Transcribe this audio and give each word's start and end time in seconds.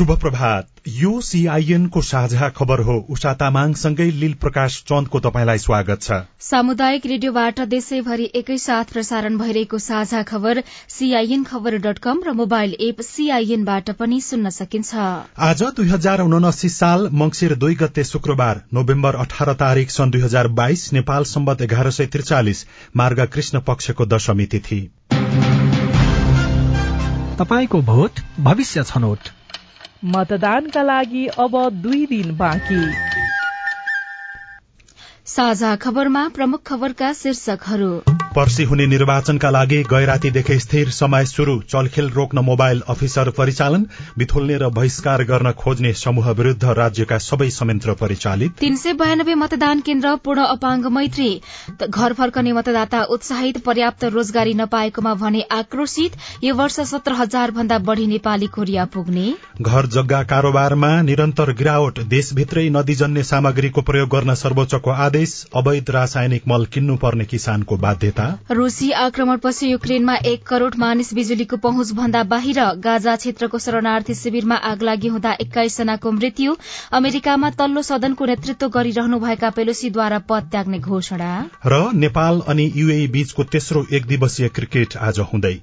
शुभ 0.00 0.10
प्रभात 0.20 0.68
यो 0.88 1.20
सीआईएन 1.20 1.86
को 1.86 2.00
साझा 2.02 2.48
खबर 2.48 2.80
हो। 2.80 2.94
उषा 3.10 3.32
तामाङसँगै 3.34 4.04
लील 4.10 4.34
प्रकाश 4.34 4.76
चन्दको 4.82 5.20
तपाईँलाई 5.20 5.58
स्वागत 5.58 6.02
छ। 6.02 6.18
सामुदायिक 6.40 7.06
रेडियोबाट 7.06 7.60
देशैभरि 7.68 8.28
एकैसाथ 8.34 8.92
प्रसारण 8.92 9.36
भइरहेको 9.38 9.78
साझा 9.78 10.22
खबर 10.22 10.62
सीआईएन 10.88 11.42
खबर 11.44 11.76
डट 11.78 11.98
कम 11.98 12.22
र 12.26 12.32
मोबाइल 12.32 12.72
एप 12.80 13.02
सीआईएनबाट 13.02 13.90
पनि 13.98 14.20
सुन्न 14.20 14.50
सकिन्छ। 14.50 14.94
आज 15.38 15.62
दुई 15.76 15.88
हजार 15.88 16.20
उनासी 16.22 16.68
साल 16.70 17.08
मंगिर 17.14 17.54
दुई 17.56 17.74
गते 17.74 18.04
शुक्रबार 18.04 18.62
नोभेम्बर 18.72 19.18
अठार 19.24 19.52
तारीक 19.54 19.90
सन् 19.90 20.10
दुई 20.10 20.22
हजार 20.22 20.48
बाइस 20.60 20.92
नेपाल 20.92 21.24
सम्बत 21.32 21.62
एघार 21.62 21.90
सय 21.90 22.06
त्रिचालिस 22.06 22.64
मार्ग 22.96 23.20
कृष्ण 23.26 23.60
पक्षको 23.68 24.06
दशमी 24.06 24.46
तिथि। 24.46 24.80
तपाईँको 27.38 27.82
भोट 27.82 28.24
भविष्य 28.40 28.84
छनौट। 28.84 29.30
मतदानका 30.04 30.82
लागि 30.82 31.26
अब 31.26 31.70
दुई 31.72 32.06
दिन 32.06 32.36
बाँकी। 32.36 32.92
साझा 35.26 35.76
खबरमा 35.76 36.28
प्रमुख 36.28 36.62
खबरका 36.66 37.12
शीर्षकहरू। 37.12 38.19
पर्सी 38.36 38.64
हुने 38.64 38.86
निर्वाचनका 38.86 39.50
लागि 39.50 39.82
गैरातीदेखि 39.82 40.58
स्थिर 40.58 40.90
समय 40.90 41.24
शुरू 41.26 41.54
चलखेल 41.62 42.08
रोक्न 42.10 42.38
मोबाइल 42.38 42.82
अफिसर 42.88 43.30
परिचालन 43.30 43.86
बिथुल्ने 44.18 44.58
र 44.58 44.68
बहिष्कार 44.70 45.22
गर्न 45.24 45.50
खोज्ने 45.52 45.92
समूह 45.92 46.30
विरूद्ध 46.30 46.64
राज्यका 46.78 47.18
सबै 47.20 47.48
संयन्त्र 47.50 47.94
परिचालित। 47.94 48.52
तीन 48.60 48.76
सय 48.76 48.92
बयानब्बे 48.92 49.34
मतदान 49.34 49.80
केन्द्र 49.80 50.14
पूर्ण 50.24 50.44
अपाङ्ग 50.46 50.86
मैत्री। 50.88 51.30
घर 51.88 52.12
फर्कने 52.12 52.52
मतदाता 52.52 53.02
उत्साहित 53.10 53.58
पर्याप्त 53.64 54.04
रोजगारी 54.14 54.54
नपाएकोमा 54.54 55.14
भने 55.14 55.42
आक्रोशित। 55.50 56.16
यो 56.44 56.54
वर्ष 56.54 56.78
सत्र 56.90 57.12
हजार 57.12 57.50
भन्दा 57.50 57.78
बढ़ी 57.80 58.06
नेपाली 58.06 58.46
कोरिया 58.46 58.84
पुग्ने। 58.94 59.26
घर 59.60 59.86
जग्गा 59.88 60.22
कारोबारमा 60.26 60.92
निरन्तर 61.02 61.52
गिरावट 61.54 61.98
देशभित्रै 62.08 62.68
नदीजन्य 62.70 63.22
सामग्रीको 63.24 63.82
प्रयोग 63.82 64.08
गर्न 64.08 64.34
सर्वोच्चको 64.36 64.90
आदेश। 65.00 65.36
अवैध 65.56 65.90
रासायनिक 65.90 66.48
मल 66.48 66.64
किन्नुपर्ने 66.72 67.24
किसानको 67.26 67.76
बाध्यता। 67.78 68.19
रूसी 68.50 68.90
आक्रमणपछि 68.90 69.70
युक्रेनमा 69.72 70.14
एक 70.14 70.46
करोड़ 70.46 70.74
मानिस 70.78 71.14
बिजुलीको 71.14 71.56
पहुँच 71.56 71.92
भन्दा 71.92 72.22
बाहिर 72.22 72.60
गाजा 72.64 73.16
क्षेत्रको 73.16 73.58
शरणार्थी 73.58 74.14
शिविरमा 74.14 74.54
आगलागी 74.54 75.08
हुँदा 75.08 75.32
एक्काइस 75.32 75.78
जनाको 75.78 76.12
मृत्यु। 76.12 76.56
अमेरिकामा 76.92 77.50
तल्लो 77.50 77.82
सदनको 77.82 78.24
नेतृत्व 78.24 78.68
गरिरहनुभएका 78.68 79.50
पेलोसीद्वारा 79.50 80.18
पद 80.18 80.48
त्याग्ने 80.50 80.78
घोषणा। 80.78 81.48
र 81.66 81.90
नेपाल 81.94 82.40
अनि 82.48 82.72
युए 82.76 83.06
बीचको 83.06 83.44
तेस्रो 83.44 83.86
एक 83.92 84.06
दिवसीय 84.06 84.48
क्रिकेट 84.48 84.96
आज 84.96 85.18
हुँदै। 85.18 85.60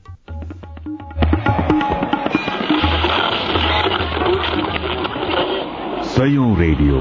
रेडियो। 6.57 6.97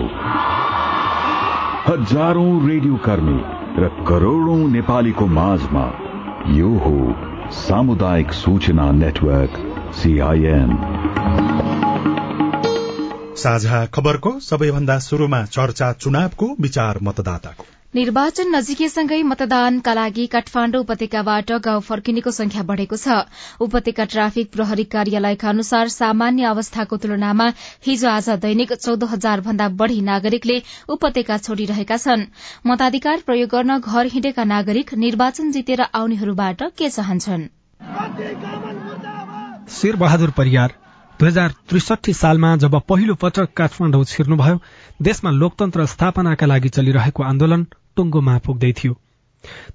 हजारौं 1.86 2.68
रेडियो 2.68 2.96
कर्मी। 2.96 3.55
र 3.78 3.88
करोड़ौं 4.08 4.68
नेपालीको 4.68 5.26
माझमा 5.26 5.84
यो 6.52 6.68
हो 6.68 7.16
सामुदायिक 7.52 8.32
सूचना 8.32 8.90
नेटवर्क 8.92 9.58
सीआईएन 9.94 10.72
साझा 13.36 13.86
खबरको 13.86 14.40
सबैभन्दा 14.40 14.98
शुरूमा 14.98 15.44
चर्चा 15.44 15.92
चुनावको 15.92 16.56
विचार 16.60 16.98
मतदाताको। 17.02 17.75
निर्वाचन 17.96 18.50
नजिकैसँगै 18.52 19.18
मतदानका 19.26 19.92
लागि 19.96 20.24
काठमाण्डु 20.32 20.78
उपत्यकाबाट 20.84 21.50
गाउँ 21.66 21.80
फर्किनेको 21.82 22.30
संख्या 22.38 22.62
बढ़ेको 22.70 22.96
छ। 22.96 23.14
उपत्यका 23.66 24.04
ट्राफिक 24.14 24.50
प्रहरी 24.52 24.84
कार्यालयका 24.94 25.48
अनुसार 25.48 25.88
सामान्य 25.94 26.44
अवस्थाको 26.48 26.96
तुलनामा 27.04 27.46
हिजो 27.86 28.08
आज 28.10 28.28
दैनिक 28.42 28.72
चौध 28.74 29.04
हजार 29.12 29.40
भन्दा 29.46 29.68
बढ़ी 29.80 30.00
नागरिकले 30.08 30.56
उपत्यका 30.92 31.38
छोड़िरहेका 31.46 31.96
छन्। 31.96 32.26
मताधिकार 32.66 33.22
प्रयोग 33.26 33.48
गर्न 33.50 33.78
घर 33.78 34.12
हिँडेका 34.14 34.44
नागरिक 34.52 34.92
निर्वाचन 35.04 35.50
जितेर 35.52 35.84
आउनेहरूबाट 35.94 36.68
के 36.76 36.90
चाहन्छन्? 36.90 37.48
शेरबहादुर 39.78 40.36
परियार 40.36 40.76
दुई 41.20 41.28
हजार 41.28 41.56
त्रिसठी 41.68 42.12
सालमा 42.14 42.52
जब 42.60 42.78
पहिलो 42.88 43.14
पटक 43.16 43.56
काठमाडौँ 43.56 44.04
छिर्नुभयो 44.06 44.60
देशमा 45.02 45.30
लोकतन्त्र 45.40 45.86
स्थापनाका 45.94 46.46
लागि 46.46 46.76
चलिरहेको 46.76 47.22
आन्दोलन 47.24 47.66
टुङ्गोमा 47.96 48.38
पुग्दै 48.46 48.72
थियो। 48.72 48.94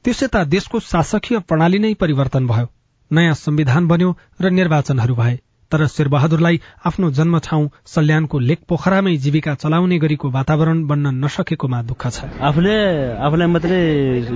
त्यसयता 0.03 0.43
देशको 0.53 0.79
शासकीय 0.81 1.39
प्रणाली 1.47 1.79
नै 1.79 1.93
परिवर्तन 1.93 2.47
भयो। 2.47 2.67
नयाँ 3.11 3.33
संविधान 3.35 3.87
बन्यो 3.87 4.09
र 4.41 4.49
निर्वाचनहरू 4.49 5.15
भए। 5.15 5.39
तर 5.71 5.87
शेरबहादुरलाई 5.87 6.59
आफ्नो 6.85 7.09
जन्म 7.11 7.39
ठाउँ 7.39 7.69
सल्यानको 7.87 8.39
लेक 8.39 8.59
पोखरामै 8.67 9.15
जीविका 9.17 9.53
चलाउने 9.55 9.97
गरीको 9.99 10.29
वातावरण 10.29 10.83
बन्न 10.87 11.15
नसकेकोमा 11.23 11.81
दुःख 11.87 12.03
छ। 12.07 12.27
आफूले 12.43 12.75
आफूलाई 13.15 13.47
मात्रै 13.47 13.79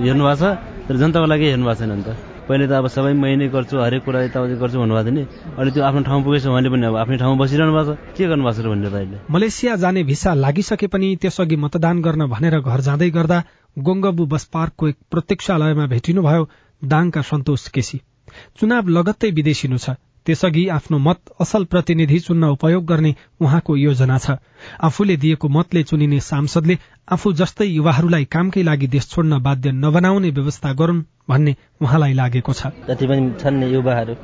हेर्नु 0.00 0.24
भएको 0.24 0.36
छ 0.40 0.44
तर 0.88 0.96
जनताको 0.96 1.26
लागि 1.26 1.44
हेर्नु 1.44 1.66
भएको 1.66 1.80
छैन 1.80 1.92
नि 1.92 2.04
त। 2.08 2.08
पहिले 2.48 2.66
त 2.68 2.72
अब 2.80 2.86
सबै 2.88 3.12
मै 3.12 3.36
नै 3.36 3.48
गर्छु 3.52 3.76
हरेक 3.76 4.02
कुरा 4.06 4.20
यताउति 4.24 4.54
गर्छु 4.56 4.78
भन्नुभएको 4.80 5.04
थियो 5.04 5.12
नि। 5.12 5.22
अहिले 5.60 5.70
त्यो 5.76 5.82
आफ्नो 5.84 6.00
ठाउँ 6.08 6.22
पुगेछ 6.24 6.44
भने 6.46 6.68
पनि 6.72 6.86
अब 6.88 6.96
आफ्नै 6.96 7.16
ठाउँमा 7.20 7.36
बसिरहनु 7.44 7.72
भएको 7.76 7.92
छ। 7.92 8.16
के 8.16 8.24
गर्नु 8.30 8.44
भएको 8.46 8.62
छ 8.62 8.66
भनेर 8.72 8.94
अहिले? 8.96 9.16
मलेसिया 9.28 9.76
जाने 9.76 10.00
भिसा 10.08 10.30
लागिसके 10.40 10.86
पनि 10.88 11.08
त्यसअघि 11.20 11.56
मतदान 11.58 11.96
गर्न 12.00 12.22
भनेर 12.32 12.54
घर 12.64 12.80
जाँदै 12.80 13.10
गर्दा 13.12 13.38
गोङ्गबु 13.76 14.26
बस 14.26 14.44
पार्कको 14.52 14.88
एक 14.88 14.96
प्रत्यक्षालयमा 15.10 15.86
भेटिनुभयो 15.86 16.48
दाङका 16.82 17.22
सन्तोष 17.22 17.68
केसी। 17.68 18.00
चुनाव 18.58 18.88
लगत्तै 18.88 19.30
विदेशिनु 19.30 19.78
छ। 19.78 19.96
त्यसअघि 20.26 20.66
आफ्नो 20.68 20.98
मत 20.98 21.18
असल 21.40 21.64
प्रतिनिधि 21.70 22.18
चुन्न 22.18 22.44
उपयोग 22.56 22.84
गर्ने 22.84 23.14
उहाँको 23.40 23.76
योजना 23.76 24.16
छ। 24.18 24.30
आफूले 24.82 25.16
दिएको 25.22 25.48
मतले 25.48 25.82
चुनिने 25.82 26.18
सांसदले 26.20 26.76
आफू 27.14 27.32
जस्तै 27.32 27.66
युवाहरूलाई 27.66 28.24
कामकै 28.26 28.62
लागि 28.62 28.86
देश 28.90 29.06
छोड्न 29.10 29.38
बाध्य 29.38 29.70
नबनाउने 29.84 30.30
व्यवस्था 30.30 30.72
गरून् 30.72 31.02
भन्ने 31.30 31.54
उहाँलाई 31.82 32.12
लागेको 32.12 32.52
छ। 32.52 32.74
जति 32.88 33.06
पनि 33.06 33.30
छन् 33.38 33.62
युवाहरू 33.70 34.14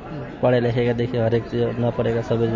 पढाइ 0.43 0.59
लेखेकादेखि 0.59 1.17
हरेक 1.17 1.43
नपढेका 1.79 2.21
सबै 2.27 2.47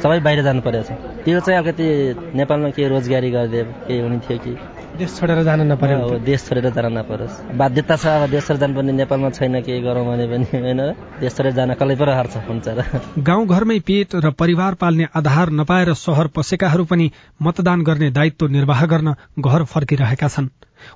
सबै 0.00 0.18
बाहिर 0.24 0.42
जानु 0.42 0.60
परेको 0.64 0.84
छ। 0.88 0.96
त्यो 1.24 1.40
चाहिँ 1.40 1.60
अलिकति 1.60 1.86
नेपालमा 2.32 2.70
के 2.72 2.88
रोजगारी 2.88 3.30
गरिदिए 3.36 3.64
केही 3.86 4.00
हुने 4.00 4.18
थियो 4.24 4.38
कि? 4.40 4.52
देश 4.96 5.10
छोडेर 5.18 5.42
जान 5.44 5.60
नपर्यो 5.68 6.18
देश 6.24 6.40
छोडेर 6.48 6.70
जान 6.72 6.86
नपरोस्। 6.98 7.34
बाध्यता 7.52 7.96
छ 7.96 8.06
अब 8.06 8.30
देश 8.30 8.46
छोडेर 8.46 8.60
जानुपर्ने 8.60 8.92
नेपालमा 8.92 9.30
छैन 9.30 9.60
केही 9.60 9.80
गरौँ 9.82 10.04
भने 10.06 10.26
पनि 10.26 10.46
होइन? 10.54 10.80
देश 11.20 11.32
छोडेर 11.36 11.52
जान 11.52 11.74
कसले 11.74 11.94
पो 11.96 12.04
हार्छ 12.10 12.36
हुन्छ 12.48 12.68
र? 12.68 12.80
गाउँ 13.20 13.46
घरमै 13.46 13.78
पेट 13.80 14.14
र 14.16 14.30
परिवार 14.32 14.74
पाल्ने 14.74 15.06
आधार 15.14 15.50
नपाएर 15.52 15.92
सहर 15.94 16.26
पसेकाहरू 16.36 16.84
पनि 16.84 17.10
मतदान 17.42 17.82
गर्ने 17.82 18.10
दायित्व 18.10 18.46
निर्वाह 18.48 18.84
गर्न 18.86 19.14
घर 19.38 19.64
फर्किरहेका 19.64 20.28
छन्। 20.28 20.48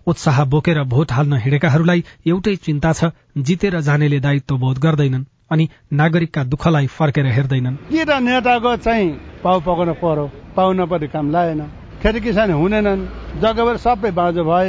उत्साह 0.07 0.45
बोकेर 0.45 0.83
भोट 0.87 1.13
हाल्न 1.13 1.41
हिँडेकाहरूलाई 1.45 2.05
एउटै 2.27 2.57
चिन्ता 2.57 2.93
छ 2.93 3.13
जितेर 3.39 3.81
जानेले 3.81 4.21
दायित्व 4.21 4.57
बोध 4.57 4.79
गर्दैनन् 4.79 5.25
अनि 5.53 5.69
नागरिकका 5.93 6.45
दुःखलाई 6.45 6.87
फर्केर 6.89 7.27
हेर्दैनन्। 7.27 7.77
नेताको 7.91 8.77
चाहिँ 8.77 9.09
पाउ 9.45 9.61
पकाउन 9.61 9.93
पर्यो 10.01 10.25
पाउन 10.57 10.87
पर्ने 10.87 11.07
काम 11.09 11.31
लाएन 11.33 11.61
खेती 12.03 12.21
किसान 12.21 12.51
हुनेनन्। 12.51 13.01
जग्गाभर 13.41 13.77
सबै 13.77 14.11
बाँझो 14.17 14.43
भए 14.45 14.69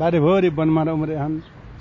बारीभरि 0.00 0.48
वनमा 0.56 0.82
उम्रेछन् 0.88 1.34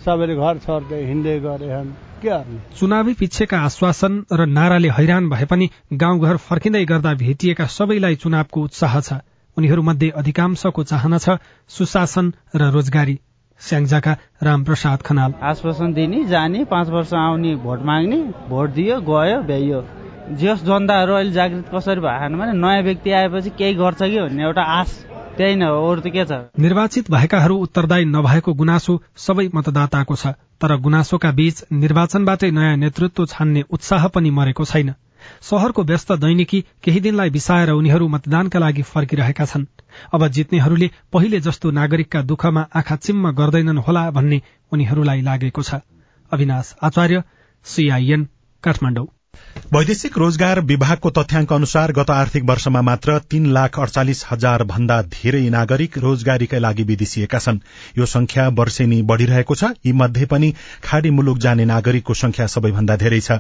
सबैले 0.04 0.36
घर 0.36 0.58
छोड्दै 0.60 1.00
हिँड्दै 1.08 1.36
गरेछन् 1.40 1.92
के 2.20 2.28
गर्ने? 2.28 2.60
चुनावी 2.76 3.14
पिच्छेका 3.16 3.58
आश्वासन 3.60 4.14
र 4.32 4.46
नाराले 4.48 4.90
हैरान 4.92 5.30
भए 5.30 5.46
पनि 5.48 5.70
गाउँघर 5.96 6.38
फर्किँदै 6.38 6.84
गर्दा 6.86 7.14
भेटिएका 7.16 7.66
सबैलाई 7.72 8.16
चुनावको 8.20 8.60
उत्साह 8.62 9.00
छ। 9.00 9.24
उनीहरूमध्ये 9.58 10.10
अधिकांशको 10.20 10.84
चाहना 10.84 11.18
छ 11.18 11.40
सुशासन 11.70 12.34
र 12.56 12.70
रोजगारी। 12.76 13.16
स्याङ्जाका 13.60 14.14
रामप्रसाद 14.44 15.00
खनाल। 15.02 15.32
आश्वासन 15.44 15.94
दिने 15.94 16.26
जाने 16.28 16.66
पाँच 16.66 16.90
वर्ष 16.90 17.14
आउने 17.14 17.56
भोट 17.64 17.80
माग्ने 17.88 18.20
भोट 18.52 18.70
दियो 18.76 19.00
गयो 19.08 19.40
भ्याइयो। 19.48 19.82
जस 20.30 20.62
जनताहरू 20.64 21.14
अहिले 21.14 21.32
जागृत 21.32 21.70
कसरी 21.74 22.02
भएन 22.02 22.38
भने 22.38 22.54
नयाँ 22.54 22.82
व्यक्ति 22.84 23.12
आएपछि 23.12 23.50
केही 23.50 23.74
गर्छ 23.76 24.02
कि 24.02 24.20
भन्ने 24.20 24.44
एउटा 24.44 24.62
आश 24.62 24.90
त्यही 25.38 25.56
नै 25.56 25.66
हो। 25.66 25.90
अरू 25.90 26.02
त 26.02 26.08
के 26.14 26.26
छ? 26.26 26.32
निर्वाचित 26.60 27.10
भएकाहरू 27.12 27.56
उत्तरदायी 27.58 28.06
नभएको 28.06 28.54
गुनासो 28.54 28.94
सबै 29.18 29.50
मतदाताको 29.56 30.16
छ 30.16 30.38
तर 30.62 30.76
गुनासोका 30.78 31.32
बीच 31.34 31.64
निर्वाचनबाटै 31.74 32.52
नयाँ 32.52 32.78
नेतृत्व 32.78 33.26
छान्ने 33.26 33.64
उत्साह 33.72 34.08
पनि 34.14 34.30
मरेको 34.30 34.66
छैन। 34.66 34.94
शहरको 35.42 35.84
व्यस्त 35.84 36.12
दैनिकी 36.22 36.64
केही 36.84 37.00
दिनलाई 37.02 37.30
बिसाएर 37.30 37.70
उनीहरू 37.72 38.08
मतदानका 38.08 38.60
लागि 38.60 38.82
फर्किरहेका 38.86 39.46
छन्। 39.46 39.66
अब 40.14 40.28
जित्नेहरूले 40.30 40.90
पहिले 41.14 41.40
जस्तो 41.42 41.72
नागरिकका 41.74 42.22
दुःखमा 42.24 42.68
आँखा 42.76 42.96
चिम्म 42.96 43.32
गर्दैनन् 43.34 43.86
होला 43.88 44.10
भन्ने 44.12 44.42
उनीहरूलाई 44.72 45.22
लागेको 45.22 45.62
छ। 45.64 45.82
अविनाश 46.32 46.76
आचार्य 46.84 47.24
सीआईएन 47.66 48.28
काठमाडौँ। 48.64 49.08
वैदेशिक 49.74 50.18
रोजगार 50.18 50.60
विभागको 50.60 51.10
तथ्याङ्क 51.10 51.52
अनुसार 51.54 51.92
गत 51.92 52.10
आर्थिक 52.10 52.44
वर्षमा 52.44 52.82
मात्र 52.82 53.18
तीन 53.32 53.46
लाख 53.48 53.80
अडचालिस 53.80 54.24
हजार 54.30 54.64
भन्दा 54.64 54.96
धेरै 55.16 55.42
नागरिक 55.50 55.98
रोजगारीकै 55.98 56.60
लागि 56.60 56.84
विदेशिएका 56.84 57.40
छन्। 57.40 57.60
यो 57.98 58.06
संख्या 58.06 58.48
वर्षेनी 58.60 59.02
बढ़िरहेको 59.12 59.56
छ। 59.56 59.70
यी 59.86 59.92
मध्ये 59.94 60.26
पनि 60.32 60.50
खाड़ी 60.84 61.10
मुलुक 61.10 61.38
जाने 61.38 61.66
नागरिकको 61.66 62.14
संख्या 62.14 62.48
सबैभन्दा 62.48 62.96
धेरै 62.96 63.20
छ। 63.20 63.38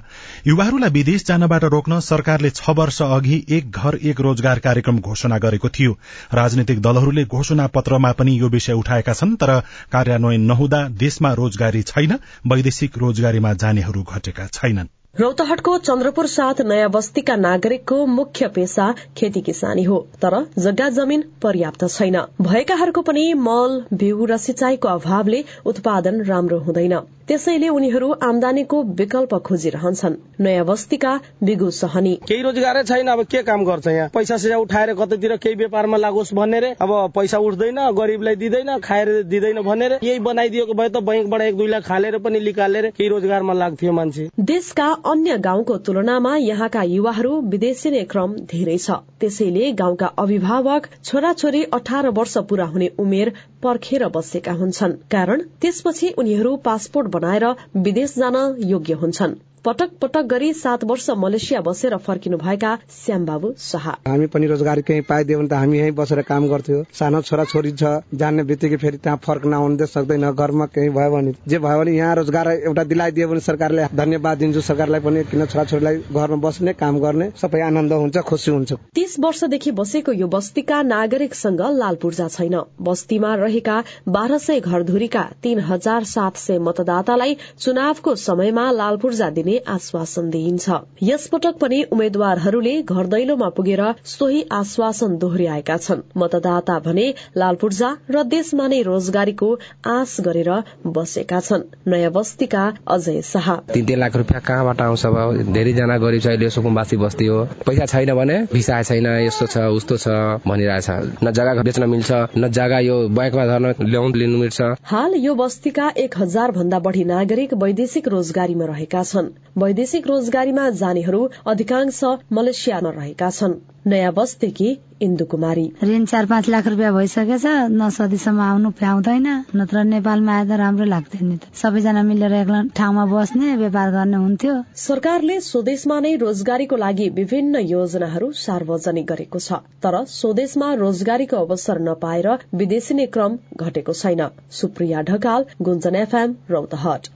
युवाहरूलाई 0.47 0.95
विदेश 0.99 1.25
जानबाट 1.25 1.65
रोक्न 1.75 1.99
सरकारले 2.09 2.49
छ 2.51 2.77
वर्ष 2.77 3.01
अघि 3.07 3.41
एक 3.59 3.71
घर 3.71 3.99
एक 4.03 4.21
रोजगार 4.21 4.59
कार्यक्रम 4.59 4.99
घोषणा 5.01 5.41
गरेको 5.47 5.73
थियो। 5.79 5.97
राजनैतिक 6.33 6.81
दलहरूले 6.81 7.25
घोषणा 7.25 7.67
पत्रमा 7.73 8.11
पनि 8.21 8.37
यो 8.39 8.49
विषय 8.49 8.79
उठाएका 8.83 9.13
छन् 9.13 9.35
तर 9.37 9.55
कार्यान्वयन 9.91 10.45
नहुँदा 10.53 10.85
देशमा 10.99 11.33
रोजगारी 11.41 11.83
छैन 11.89 12.15
वैदेशिक 12.47 12.97
रोजगारीमा 12.97 13.57
जानेहरू 13.65 14.07
घटेका 14.13 14.47
छैनन्। 14.53 14.93
रौतहटको 15.15 15.77
चन्द्रपुर 15.77 16.27
साथ 16.27 16.61
नयाँ 16.61 16.89
बस्तीका 16.89 17.35
नागरिकको 17.35 18.05
मुख्य 18.07 18.47
पेसा 18.55 18.85
खेती 19.17 19.41
किसानी 19.41 19.83
हो 19.83 19.97
तर 20.21 20.37
जग्गा 20.59 20.89
जमीन 20.91 21.23
पर्याप्त 21.41 21.87
छैन। 21.87 22.17
भएकाहरूको 22.41 23.01
पनि 23.01 23.33
मल 23.41 23.81
बिउ 23.93 24.25
र 24.25 24.37
सिंचाईको 24.39 24.87
अभावले 24.87 25.43
उत्पादन 25.65 26.21
राम्रो 26.23 26.59
हुँदैन। 26.59 26.99
त्यसैले 27.29 27.67
उनीहरू 27.69 28.11
आमदानीको 28.23 28.81
विकल्प 28.99 29.33
खोजिरहन्छन्। 29.45 30.15
नयाँ 30.39 30.65
बस्तीका 30.65 31.11
बिगु 31.43 31.69
सहनी। 31.71 32.13
केही 32.27 32.41
रोजगारै 32.41 32.83
छैन 32.83 33.07
अब 33.07 33.23
के 33.25 33.41
काम 33.43 33.65
गर्छ 33.65 33.87
यहाँ? 33.87 34.07
पैसा 34.13 34.37
सैसा 34.37 34.57
उठाएर 34.57 34.93
कतैतिर 34.93 35.35
केही 35.37 35.55
व्यापारमा 35.55 35.97
लागोस् 35.97 36.33
भनेर 36.33 36.65
अब 36.79 36.93
पैसा 37.15 37.37
उठ्दैन 37.39 37.79
गरीबलाई 37.97 38.35
दिँदैन 38.35 38.77
खाएर 38.79 39.11
दिँदैन 39.25 39.61
भनेर 39.61 39.99
यही 40.03 40.19
बनाइदिएको 40.21 40.73
भए 40.73 40.89
त 40.89 41.03
बैंकबाट 41.03 41.41
एक 41.41 41.57
दुई 41.57 41.67
लाख 41.67 41.83
खालेर 41.85 42.17
पनि 42.19 42.39
निकालेर 42.39 42.89
केही 42.97 43.09
रोजगारमा 43.09 43.53
लाग्थ्यो 43.55 43.91
मान्छे। 43.93 44.29
देशका 44.49 44.89
अन्य 45.05 45.37
गाउँको 45.37 45.77
तुलनामा 45.77 46.35
यहाँका 46.35 46.83
युवाहरू 46.83 47.41
विदेशिने 47.41 48.03
क्रम 48.03 48.35
धेरै 48.51 48.77
छ। 48.77 48.91
त्यसैले 49.19 49.71
गाउँका 49.71 50.07
अभिभावक 50.17 50.87
छोराछोरी 51.03 51.63
अठार 51.73 52.09
वर्ष 52.09 52.37
पूरा 52.49 52.65
हुने 52.65 52.87
उमेर 52.99 53.33
पर्खेर 53.63 54.07
बसेका 54.07 54.51
हुन्छन्। 54.53 54.97
कारण 55.11 55.41
त्यसपछि 55.61 56.09
उनीहरू 56.17 56.55
पासपोर्ट 56.55 57.07
बनाएर 57.07 57.45
विदेश 57.75 58.15
जान 58.15 58.35
योग्य 58.65 58.93
हुन्छन्। 58.93 59.35
पटक 59.65 59.89
पटक 60.01 60.25
गरी 60.25 60.51
सात 60.53 60.83
वर्ष 60.89 61.09
मलेसिया 61.17 61.59
बसेर 61.61 61.95
फर्किनु 61.97 62.37
भएका 62.37 62.69
श्यामबाबु 62.89 63.51
शाह। 63.59 63.87
हामी 64.07 64.27
पनि 64.33 64.47
रोजगारी 64.47 64.81
कहीँ 64.81 65.01
पाइदियो 65.03 65.39
भने 65.39 65.47
त 65.47 65.53
हामी 65.53 65.77
यहीँ 65.77 65.91
बसेर 65.93 66.21
काम 66.23 66.47
गर्थ्यो। 66.47 66.83
सानो 66.93 67.21
छोरा 67.21 67.43
छोरी 67.45 67.71
छ 67.71 67.83
जान्ने 68.15 68.43
बित्तिकै 68.43 68.77
फेरि 68.77 68.97
त्यहाँ 68.97 69.19
फर्क 69.25 69.45
नआउनु 69.45 69.85
सक्दैन 69.85 70.31
घरमा 70.31 70.65
केही 70.65 70.89
भयो 70.89 71.11
भने। 71.11 71.33
जे 71.47 71.59
भयो 71.59 71.79
भने 71.79 71.95
यहाँ 71.97 72.15
रोजगार 72.15 72.47
एउटा 72.51 72.83
दिलाइदियो 72.83 73.27
भने 73.27 73.39
सरकारले 73.39 73.87
धन्यवाद 73.95 74.37
दिन्छु 74.37 74.61
सरकारलाई 74.61 75.01
पनि 75.01 75.23
किन 75.31 75.45
छोराछोरीलाई 75.45 75.97
घरमा 76.13 76.37
बस्ने 76.47 76.73
काम 76.79 76.99
गर्ने 76.99 77.29
सबै 77.41 77.61
आनन्द 77.61 77.93
हुन्छ 77.95 78.17
खुसी 78.31 78.51
हुन्छ। 78.51 78.73
तीस 78.95 79.19
वर्षदेखि 79.19 79.71
बसेको 79.81 80.11
यो 80.13 80.27
बस्तीका 80.29 80.81
नागरिकसँग 80.85 81.61
लाल 81.75 81.95
पूर्जा 82.01 82.27
छैन। 82.29 82.55
बस्तीमा 82.81 83.35
रहेका 83.43 83.77
बाह्र 84.07 84.37
सय 84.39 84.59
घरधुरीका 84.61 85.27
तीन 85.43 85.59
हजार 85.67 86.03
सात 86.07 86.37
सय 86.37 86.59
मतदातालाई 86.61 87.37
चुनावको 87.59 88.15
समयमा 88.17 88.69
लाल 88.71 88.97
पूर्जा 88.97 89.29
दिने 89.31 89.48
दिने 89.49 89.57
आश्वासन 89.67 90.29
दिइन्छ। 90.29 90.69
यसपटक 91.03 91.55
पनि 91.61 91.81
उम्मेद्वारहरूले 91.91 92.73
घर 92.83 93.05
दैलोमा 93.07 93.49
पुगेर 93.57 93.81
सोही 94.05 94.41
आश्वासन 94.51 95.17
दोहोर्याएका 95.17 95.77
छन्। 95.79 96.01
मतदाता 96.17 96.77
भने 96.85 97.05
लाल 97.35 97.55
पूर्जा 97.55 97.89
र 98.11 98.23
देशमा 98.29 98.67
नै 98.67 98.81
रोजगारीको 98.81 99.49
आश 99.87 100.17
गरेर 100.21 100.51
बसेका 100.85 101.39
छन्। 101.39 101.63
नयाँ 101.87 102.11
बस्तीका 102.11 102.63
अजय 102.87 103.21
शाह। 103.25 103.49
तिन 103.73 103.85
तिन 103.85 103.99
लाख 103.99 104.15
रुपियाँ 104.15 104.41
कहाँबाट 104.45 104.81
आउँछ 104.81 105.05
धेरैजना 105.49 105.97
गरिब 105.97 106.21
छ 106.21 106.27
अहिले 106.29 106.49
सुकुम्बासी 106.49 106.97
बस्ती 106.97 107.25
हो। 107.25 107.39
पैसा 107.65 107.85
छैन 107.87 108.13
भने 108.13 108.37
भिसा 108.53 108.81
छैन 108.83 109.07
यस्तो 109.25 109.45
छ 109.47 109.57
उस्तो 109.73 109.97
छ 109.97 110.07
भनिरहेछ। 110.45 110.89
न 111.23 111.31
जग्गा 111.33 111.63
बेच्न 111.63 111.89
मिल्छ 111.89 112.11
न 112.37 112.53
जग्गा 112.53 112.79
यो 112.85 112.97
ब्याङ्कमा 113.09 113.45
झर्न 113.45 113.73
ल्याउन 113.81 114.15
लिनु 114.15 114.37
मिल्छ। 114.37 114.61
हाल 114.85 115.13
यो 115.17 115.35
बस्तीका 115.35 115.89
एक 115.97 116.17
हजार 116.19 116.51
भन्दा 116.51 116.79
बढ़ी 116.79 117.03
नागरिक 117.09 117.53
वैदेशिक 117.55 118.07
रोजगारीमा 118.07 118.65
रहेका 118.65 119.03
छन्। 119.03 119.31
वैदेशिक 119.57 120.07
रोजगारीमा 120.07 120.69
जानेहरू 120.81 121.21
अधिकांश 121.47 122.03
मलेसियामा 122.31 122.89
रहेका 122.89 123.29
छन्। 123.29 123.53
नयाँ 123.87 124.11
बस्तीकी 124.13 124.69
इन्दु 125.01 125.25
कुमारी 125.25 125.65
ऋण 125.83 126.05
चार 126.05 126.25
पाँच 126.25 126.49
लाख 126.49 126.67
रुपियाँ 126.67 126.93
भइसकेछ। 126.93 127.45
नसदीसम्म 127.73 128.41
आउनु 128.41 128.69
भ्याउँदैन 128.79 129.27
नत्र 129.55 129.83
नेपालमा 129.83 130.33
आए 130.37 130.45
त 130.45 130.59
राम्रो 130.61 130.85
लाग्थ्यो 130.85 131.27
नि 131.27 131.37
त। 131.37 131.55
सबैजना 131.55 132.03
मिलेर 132.03 132.33
एक 132.33 132.51
ठाउँमा 132.77 133.05
बस्ने 133.05 133.55
व्यापार 133.55 133.91
गर्ने 133.91 134.17
हुन्थ्यो। 134.17 134.55
सरकारले 134.77 135.39
स्वदेशमा 135.41 135.99
नै 135.99 136.15
रोजगारीको 136.23 136.75
लागि 136.75 137.09
विभिन्न 137.19 137.63
योजनाहरू 137.65 138.31
सार्वजनिक 138.45 139.05
गरेको 139.11 139.39
छ। 139.39 139.63
तर 139.83 140.03
स्वदेशमा 140.13 140.73
रोजगारीको 140.83 141.37
अवसर 141.37 141.79
नपाएर 141.89 142.27
विदेशी 142.53 143.05
क्रम 143.07 143.37
घटेको 143.57 143.93
छैन। 143.93 144.27
सुप्रिया 144.51 145.01
ढकाल 145.09 145.45
गुन्जन 145.61 145.95
एफएम 145.95 146.35
रौतहट। 146.51 147.09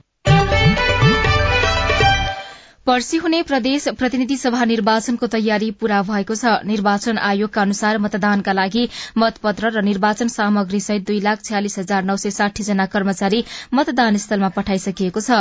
पर्सी 2.86 3.16
हुने 3.16 3.40
प्रदेश 3.42 3.86
प्रतिनिधि 3.98 4.36
सभा 4.36 4.64
निर्वाचनको 4.64 5.26
तयारी 5.34 5.70
पूरा 5.80 6.00
भएको 6.04 6.34
छ। 6.36 6.50
निर्वाचन 6.68 7.18
आयोगका 7.18 7.60
अनुसार 7.62 7.98
मतदानका 7.98 8.52
लागि 8.52 8.82
मतपत्र 9.18 9.70
र 9.72 9.82
निर्वाचन 9.82 10.28
सामग्री 10.28 10.80
सहित 10.86 11.06
दुई 11.06 11.20
लाख 11.20 11.40
छ्यालिस 11.44 11.78
हजार 11.78 12.04
नौ 12.04 12.16
सय 12.16 12.30
साठी 12.30 12.62
जना 12.62 12.86
कर्मचारी 12.86 13.40
मतदान 13.74 14.16
स्थलमा 14.24 14.48
पठाइसकिएको 14.56 15.20
छ। 15.20 15.38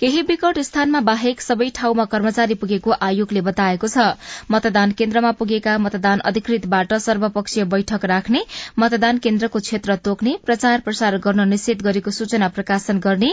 केही 0.00 0.22
विकट 0.30 0.60
स्थानमा 0.68 1.00
बाहेक 1.10 1.40
सबै 1.40 1.68
ठाउँमा 1.76 2.04
कर्मचारी 2.14 2.54
पुगेको 2.56 2.96
आयोगले 3.00 3.44
बताएको 3.50 3.88
छ। 3.88 4.16
मतदान 4.50 4.96
केन्द्रमा 4.96 5.34
पुगेका 5.36 5.76
मतदान 5.78 6.24
अधिकृतबाट 6.32 6.96
सर्वपक्षीय 7.00 7.64
बैठक 7.76 8.08
राख्ने 8.14 8.44
मतदान 8.78 9.18
केन्द्रको 9.28 9.64
क्षेत्र 9.68 9.98
तोक्ने 10.08 10.36
प्रचार 10.46 10.88
प्रसार 10.88 11.20
गर्न 11.28 11.48
निषेध 11.50 11.86
गरेको 11.90 12.16
सूचना 12.22 12.48
प्रकाशन 12.56 13.04
गर्ने 13.04 13.30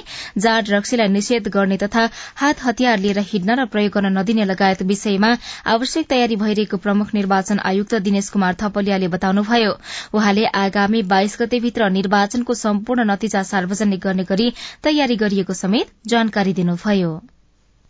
जाड 0.50 0.76
रक्सीलाई 0.76 1.16
निषेध 1.16 1.50
गर्ने 1.58 1.82
तथा 1.88 2.08
हात 2.44 2.68
हतियार 2.68 3.00
लिएर 3.00 3.26
हिँड्न 3.32 3.52
र 3.56 3.66
प्रयोग 3.66 3.92
गर्न 3.94 4.18
नदिने 4.18 4.46
लगायत 4.46 4.82
विषयमा 4.84 5.30
आवश्यक 5.68 6.08
तयारी 6.10 6.36
भइरहेको 6.36 6.78
प्रमुख 6.78 7.14
निर्वाचन 7.14 7.60
आयुक्त 7.66 7.96
दिनेश 8.04 8.30
कुमार 8.30 8.56
थपलियाले 8.62 9.08
बताउनुभयो। 9.10 9.74
वहाँले 10.14 10.46
आगामी 10.46 11.02
बाइस 11.10 11.38
गतेभित्र 11.42 11.90
निर्वाचनको 11.90 12.54
सम्पूर्ण 12.54 13.10
नतिजा 13.12 13.44
सार्वजनिक 13.44 14.00
गर्ने 14.00 14.24
गरी 14.24 14.54
तयारी 14.84 15.16
गरिएको 15.18 15.54
समेत 15.56 15.94
जानकारी 16.08 16.54
दिनुभयो। 16.54 17.14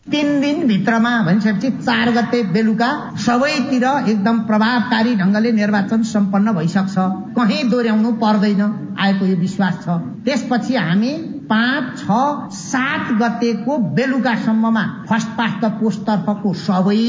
तीन 0.07 0.29
दिन 0.41 0.67
भित्रमा 0.67 1.11
भनिसकेपछि 1.23 1.69
चार 1.79 2.09
गते 2.11 2.41
बेलुका 2.51 2.89
सबैतिर 3.25 3.83
एकदम 4.09 4.39
प्रभावकारी 4.47 5.15
ढंगले 5.15 5.51
निर्वाचन 5.51 6.03
सम्पन्न 6.03 6.51
भइसक्छ। 6.53 6.95
कहीँ 7.37 7.63
दोहोऱ्याउनु 7.69 8.11
पर्दैन 8.19 8.61
आएको 8.99 9.25
यो 9.25 9.35
विश्वास 9.37 9.79
छ। 9.85 9.95
त्यसपछि 10.25 10.75
हामी 10.75 11.13
पाँच 11.53 11.97
छ 11.99 12.19
सात 12.57 13.11
गतेको 13.17 13.77
बेलुकासम्ममा 13.97 14.83
फर्स्ट 15.09 15.27
पास्ट 15.37 15.65
द 15.65 15.71
पोस्ट 15.79 16.01
तर्फको 16.05 16.53
सबै 16.59 17.01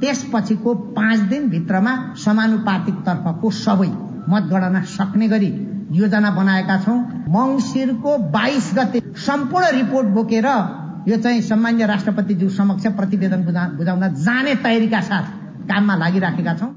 त्यसपछिको 0.00 0.74
पाँच 0.96 1.20
दिनभित्रमा 1.30 1.92
समानुपातिक 2.24 3.00
तर्फको 3.06 3.50
सबै 3.58 3.88
मतगणना 4.30 4.82
सक्ने 4.88 5.28
गरी 5.28 5.50
योजना 5.92 6.30
बनाएका 6.30 6.76
छौँ। 6.84 6.98
मङ्सिरको 7.28 8.16
बाइस 8.30 8.70
गते 8.76 9.00
सम्पूर्ण 9.18 9.70
रिपोर्ट 9.76 10.08
बोकेर 10.16 10.46
यो 11.08 11.16
चाहिँ 11.16 11.40
सामान्य 11.42 11.86
राष्ट्रपतिज्यू 11.86 12.48
समक्ष 12.58 12.86
प्रतिवेदन 12.96 13.42
बुझाउन 13.76 14.08
जाने 14.24 14.54
तयारीका 14.64 15.00
साथ 15.02 15.24
काममा 15.68 15.96
लागिराखेका 15.96 16.54
छौँ। 16.54 16.70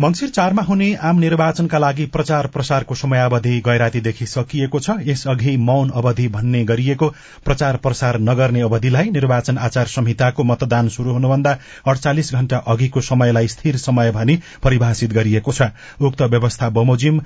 मंगिर 0.00 0.28
चारमा 0.28 0.62
हुने 0.62 0.94
आम 1.04 1.18
निर्वाचनका 1.20 1.78
लागि 1.78 2.04
प्रचार 2.06 2.46
प्रसारको 2.46 2.94
समयावधि 2.94 3.58
गैरातीदेखि 3.60 4.26
सकिएको 4.26 4.78
छ। 4.80 4.90
यसअघि 5.06 5.56
मौन 5.58 5.90
अवधि 5.90 6.28
भन्ने 6.28 6.62
गरिएको 6.64 7.08
प्रचार 7.44 7.76
प्रसार 7.76 8.18
नगर्ने 8.20 8.60
अवधिलाई 8.60 9.10
निर्वाचन 9.10 9.58
आचार 9.58 9.86
संहिताको 9.86 10.44
मतदान 10.44 10.88
शुरू 10.88 11.12
हुनुभन्दा 11.12 11.56
अड़चालिस 11.86 12.32
घण्टा 12.34 12.56
अघिको 12.66 13.00
समयलाई 13.00 13.48
स्थिर 13.48 13.76
समय 13.76 14.10
भनी 14.10 14.38
परिभाषित 14.62 15.12
गरिएको 15.12 15.52
छ। 15.52 15.68
उक्त 16.00 16.22
व्यवस्था 16.22 16.68
बमोजिम 16.70 17.20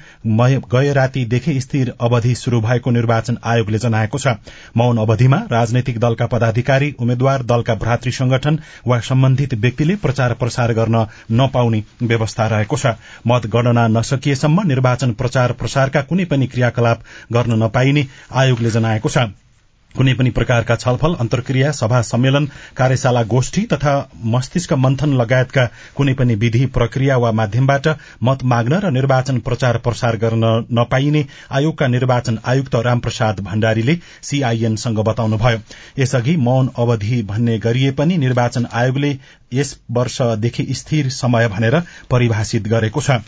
गए 0.67 0.93
रातीदेखि 0.93 1.61
स्थिर 1.61 1.93
अवधि 2.01 2.35
शुरू 2.35 2.61
भएको 2.61 2.91
निर्वाचन 2.91 3.39
आयोगले 3.45 3.79
जनाएको 3.79 4.19
छ। 4.19 4.35
मौन 4.77 4.99
अवधिमा 4.99 5.41
राजनैतिक 5.53 5.99
दलका 6.01 6.27
पदाधिकारी 6.27 6.95
उम्मेद्वार 6.99 7.43
दलका 7.45 7.75
भ्रातृ 7.77 8.11
संगठन 8.13 8.59
वा 8.87 9.01
सम्बन्धित 9.05 9.55
व्यक्तिले 9.57 9.97
प्रचार 10.03 10.35
प्रसार 10.35 10.73
गर्न 10.75 11.07
नपाउने 11.33 11.83
व्यवस्था 12.03 12.47
रहेको 12.57 12.77
छ। 12.77 12.95
मतगणना 13.27 13.87
नसकिएसम्म 13.89 14.67
निर्वाचन 14.67 15.13
प्रचार 15.23 15.53
प्रसारका 15.63 16.07
कुनै 16.11 16.25
पनि 16.27 16.47
क्रियाकलाप 16.49 17.11
गर्न 17.33 17.63
नपाइने 17.63 18.07
आयोगले 18.35 18.71
जनाएको 18.71 19.09
छ। 19.09 19.46
कुनै 19.97 20.15
पनि 20.15 20.31
प्रकारका 20.31 20.77
छलफल 20.77 21.15
अन्तर्क्रिया 21.21 21.71
सभा 21.73 22.01
सम्मेलन 22.03 22.49
कार्यशाला 22.77 23.23
गोष्ठी 23.27 23.63
तथा 23.73 23.95
मस्तिष्क 24.35 24.73
मन्थन 24.85 25.13
लगायतका 25.21 25.65
कुनै 25.97 26.15
पनि 26.15 26.35
विधि 26.43 26.65
प्रक्रिया 26.77 27.17
वा 27.17 27.33
माध्यमबाट 27.41 27.89
मत 28.23 28.45
माग्न 28.53 28.81
र 28.85 28.91
निर्वाचन 28.91 29.39
प्रचार 29.47 29.79
प्रसार 29.87 30.17
गर्न 30.17 30.53
नपाइने 30.73 31.25
आयोगका 31.53 31.87
निर्वाचन 31.87 32.39
आयुक्त 32.45 32.75
रामप्रसाद 32.87 33.41
भण्डारीले 33.41 33.97
सीआईएनसँग 34.23 34.99
बताउनुभयो। 35.09 35.59
यसअघि 35.99 36.37
मौन 36.47 36.71
अवधि 36.79 37.23
भन्ने 37.23 37.59
गरिए 37.59 37.91
पनि 37.99 38.17
निर्वाचन 38.19 38.67
आयोगले 38.73 39.17
यस 39.55 39.77
वर्षदेखि 39.91 40.67
स्थिर 40.75 41.09
समय 41.17 41.49
भनेर 41.49 41.81
परिभाषित 42.11 42.69
गरेको 42.69 43.01
छ। 43.01 43.21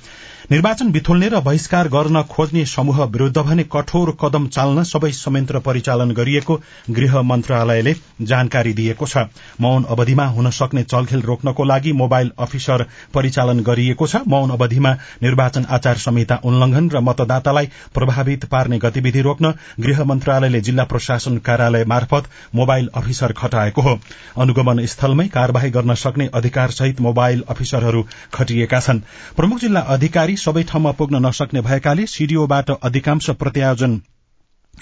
निर्वाचन 0.50 0.90
बिथुल्ने 0.92 1.28
र 1.28 1.40
बहिष्कार 1.44 1.88
गर्न 1.88 2.22
खोज्ने 2.24 2.64
समूह 2.66 3.02
विरूद्ध 3.06 3.38
भने 3.38 3.62
कठोर 3.72 4.10
कदम 4.20 4.46
चाल्न 4.48 4.82
सबै 4.82 5.10
संयन्त्र 5.12 5.58
परिचालन 5.60 6.10
गरिएको 6.10 6.54
गृह 6.90 7.20
मन्त्रालयले 7.22 7.92
जानकारी 8.22 8.72
दिएको 8.72 9.06
छ। 9.06 9.24
मौन 9.60 9.84
अवधिमा 9.86 10.24
हुन 10.28 10.50
सक्ने 10.50 10.82
चलखेल 10.84 11.22
रोक्नको 11.22 11.64
लागि 11.64 11.92
मोबाइल 11.92 12.30
अफिसर 12.38 12.84
परिचालन 13.14 13.60
गरिएको 13.60 14.06
छ। 14.06 14.22
मौन 14.26 14.50
अवधिमा 14.50 14.92
निर्वाचन 15.22 15.66
आचार 15.70 15.96
संहिता 15.98 16.40
उल्लंघन 16.44 16.88
र 16.90 17.00
मतदातालाई 17.02 17.68
प्रभावित 17.94 18.44
पार्ने 18.46 18.78
गतिविधि 18.78 19.20
रोक्न 19.20 19.52
गृह 19.80 20.02
मन्त्रालयले 20.04 20.60
जिल्ला 20.62 20.84
प्रशासन 20.84 21.36
कार्यालय 21.44 21.84
मार्फत 21.84 22.32
मोबाइल 22.54 22.88
अफिसर 22.94 23.32
खटाएको 23.34 23.82
हो। 23.82 23.98
अनुगमन 24.38 24.84
स्थलमै 24.86 25.28
कार्यवाही 25.28 25.70
गर्न 25.70 25.94
सक्ने 25.98 26.30
अधिकार 26.34 26.70
सहित 26.70 27.00
मोबाइल 27.02 27.44
अफिसरहरू 27.48 28.06
खटिएका 28.32 28.80
छन्। 28.80 29.04
प्रमुख 29.36 29.60
जिल्ला 29.60 29.86
अधिकारी 29.90 30.36
सबै 30.40 30.62
ठाउँमा 30.64 30.90
पुग्न 30.98 31.20
नसक्ने 31.24 31.60
भएकाले 31.62 32.06
सीडीओबाट 32.08 32.70
अधिकांश 32.82 33.30
प्रत्यायोजन 33.40 34.00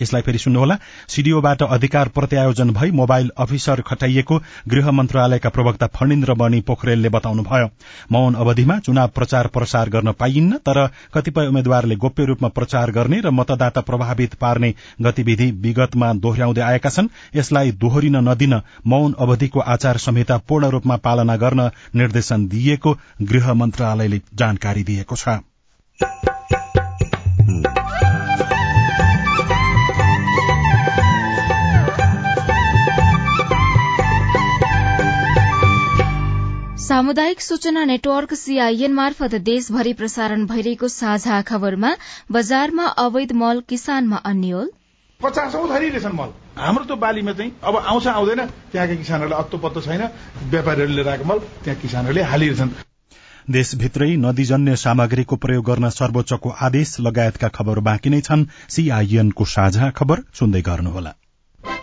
यसलाई 0.03 0.23
फेरि 0.23 0.39
सुन्नुहोला 0.39 0.77
सीडीओबाट 1.09 1.63
अधिकार 1.63 2.09
प्रत्यायोजन 2.09 2.71
भई 2.71 2.91
मोबाइल 2.93 3.31
अफिसर 3.39 3.81
खटाइएको 3.81 4.39
गृह 4.69 4.91
मन्त्रालयका 4.91 5.49
प्रवक्ता 5.49 5.87
फणिन्द्र 5.95 6.35
मणि 6.35 6.61
पोखरेलले 6.61 7.09
बताउनुभयो। 7.09 7.69
मौन 8.13 8.35
अवधिमा 8.37 8.79
चुनाव 8.79 9.09
प्रचार 9.15 9.47
प्रसार 9.47 9.89
गर्न 9.91 10.13
पाइन्न 10.13 10.57
तर 10.67 10.87
कतिपय 11.15 11.47
उम्मेद्वारले 11.47 11.97
गोप्य 11.97 12.25
रूपमा 12.25 12.49
प्रचार 12.51 12.91
गर्ने 12.91 13.21
र 13.21 13.31
मतदाता 13.31 13.81
प्रभावित 13.81 14.35
पार्ने 14.35 14.73
गतिविधि 15.03 15.51
विगतमा 15.63 16.13
दोहोर्याउँदै 16.15 16.63
आएका 16.63 16.91
छन्। 16.91 17.09
यसलाई 17.37 17.73
दोहोरिन 17.75 18.17
नदिन 18.29 18.61
मौन 18.87 19.15
अवधिको 19.19 19.61
आचार 19.69 19.97
संहिता 19.99 20.37
पूर्ण 20.49 20.71
रूपमा 20.71 20.97
पालना 20.99 21.37
गर्न 21.37 21.71
निर्देशन 21.95 22.47
दिइएको 22.49 22.97
गृह 23.23 23.53
मन्त्रालयले 23.55 24.21
जानकारी 24.35 24.85
दिएको 24.85 25.17
छ। 25.17 26.36
सामुदायिक 36.87 37.41
सूचना 37.41 37.85
नेटवर्क 37.85 38.35
सीआईएन 38.35 38.93
मार्फत 38.93 39.35
देशभरि 39.47 39.93
प्रसारण 39.93 40.45
भइरहेको 40.47 40.89
साझा 40.89 41.41
खबरमा 41.43 41.91
बजारमा 42.33 42.85
अवैध 43.05 43.33
मल 43.33 43.63
किसानमा 43.69 44.17
अन्यल। 44.25 44.71
पचासौँ 45.21 45.67
रहेछन् 45.69 46.15
मल। 46.15 46.31
हाम्रो 46.59 46.85
त्यो 46.85 46.97
बालीमा 46.97 47.33
चाहिँ 47.33 47.53
अब 47.65 47.77
आउँछ 47.77 48.07
आउँदैन। 48.07 48.45
त्यहाँका 48.47 48.95
किसानहरूलाई 48.95 49.43
अत्तो 49.43 49.59
पत्तो 49.59 49.81
छैन। 49.81 50.03
व्यापारीहरूले 50.51 50.95
लिएर 50.95 51.09
आएको 51.09 51.25
मल 51.25 51.39
त्यहाँ 51.65 51.81
किसानहरूले 51.83 52.23
हालिरहेछन्। 52.23 52.71
देशभित्रै 53.51 54.11
नदीजन्य 54.17 54.77
सामग्रीको 54.77 55.37
प्रयोग 55.37 55.65
गर्न 55.65 55.91
सर्वोच्चको 55.91 56.57
आदेश 56.63 56.97
लगायतका 57.01 57.49
खबर 57.49 57.87
बाँकी 57.91 58.11
नै 58.11 58.21
छन्। 58.21 58.49
सीआईएनको 58.71 59.45
साझा 59.45 59.91
खबर 59.91 60.27
सुन्दै 60.35 60.63
गर्नुहोला। 60.63 61.15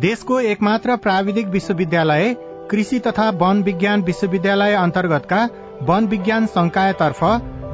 देशको 0.00 0.38
एकमात्र 0.40 0.94
प्राविधिक 0.96 1.46
विश्वविद्यालय 1.48 2.34
कृषि 2.70 2.98
तथा 3.06 3.28
वन 3.40 3.62
विज्ञान 3.62 4.02
विश्वविद्यालय 4.02 4.74
अन्तर्गतका 4.74 5.40
वन 5.88 6.06
विज्ञान 6.06 6.46
संकायतर्फ 6.48 7.18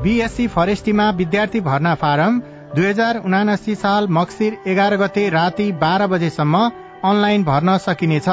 बीएससी 0.03 0.47
फरेस्टीमा 0.55 1.09
विद्यार्थी 1.19 1.61
भर्ना 1.61 1.95
फारम 2.01 2.41
दुई 2.75 2.87
हजार 2.87 3.21
उनासी 3.21 3.75
साल 3.77 4.09
मक्सिर 4.11 4.57
एघार 4.67 4.97
गते 4.97 5.29
राति 5.31 5.71
बाह्र 5.83 6.07
बजेसम्म 6.07 6.63
अनलाइन 7.05 7.45
भर्न 7.45 7.77
सकिनेछ। 7.79 8.29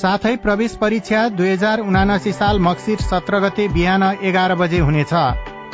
साथै 0.00 0.34
प्रवेश 0.38 0.74
परीक्षा 0.80 1.28
दुई 1.32 1.50
हजार 1.50 1.80
उनासी 1.82 2.32
साल 2.32 2.58
मक्सिर 2.60 2.98
सत्र 3.02 3.40
गते 3.40 3.68
बिहान 3.74 4.02
एघार 4.22 4.54
बजे 4.56 4.78
हुनेछ। 4.80 5.12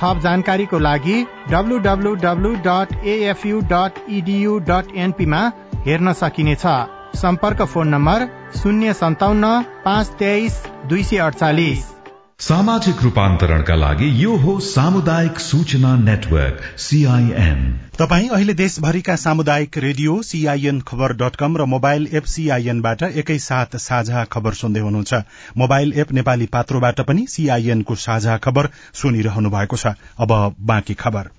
थप 0.01 0.21
जानकारीको 0.23 0.79
लागि 0.89 1.17
W W W 1.51 2.53
dot 2.67 2.95
AFU 3.07 3.61
dot 3.73 4.05
EDU 4.11 4.59
dot 4.71 4.95
एनपीमा 4.99 5.41
हेर्न 5.87 6.13
सकिनेछ। 6.21 6.67
सम्पर्क 7.15 7.63
फोन 7.73 7.89
नम्बर 7.89 8.27
शून्य 8.63 8.93
सन्ताउन्न 8.95 9.61
पाँच 9.85 10.15
तेइस 10.19 10.63
दुई 10.89 11.03
सय 11.03 11.19
अडचालिस 11.27 11.93
सामाजिक 12.41 13.03
रूपान्तरणका 13.03 13.75
लागि 13.75 14.09
यो 14.23 14.37
हो 14.37 14.59
सामुदायिक 14.61 15.39
सूचना 15.41 15.95
नेटवर्क 15.97 16.63
सीआईएन 16.79 17.61
तपाई 18.01 18.29
अहिले 18.29 18.55
देशभरिका 18.55 19.17
सामुदायिक 19.17 19.79
radio 19.79 20.21
CIN 20.23 20.81
khabar 20.81 21.13
dot 21.13 21.37
com 21.37 21.57
र 21.57 21.65
मोबाइल 21.65 22.09
एप 22.13 22.25
सीआईएनबाट 22.25 23.03
एकैसाथ 23.03 23.77
साझा 23.77 24.25
खबर 24.25 24.53
सुन्दै 24.53 24.81
हुनुहुन्छ। 24.81 25.23
मोबाइल 25.57 25.93
एप 25.97 26.13
नेपाली 26.13 26.47
पात्रोबाट 26.47 27.01
पनि 27.01 27.27
सीआईएनको 27.29 27.95
साझा 27.95 28.37
खबर 28.39 28.69
सुनिरहनु 28.95 29.51
भएको 29.51 29.77
छ। 29.77 29.95
अब 30.19 30.57
बाँकी 30.61 30.95
खबर। 30.95 31.31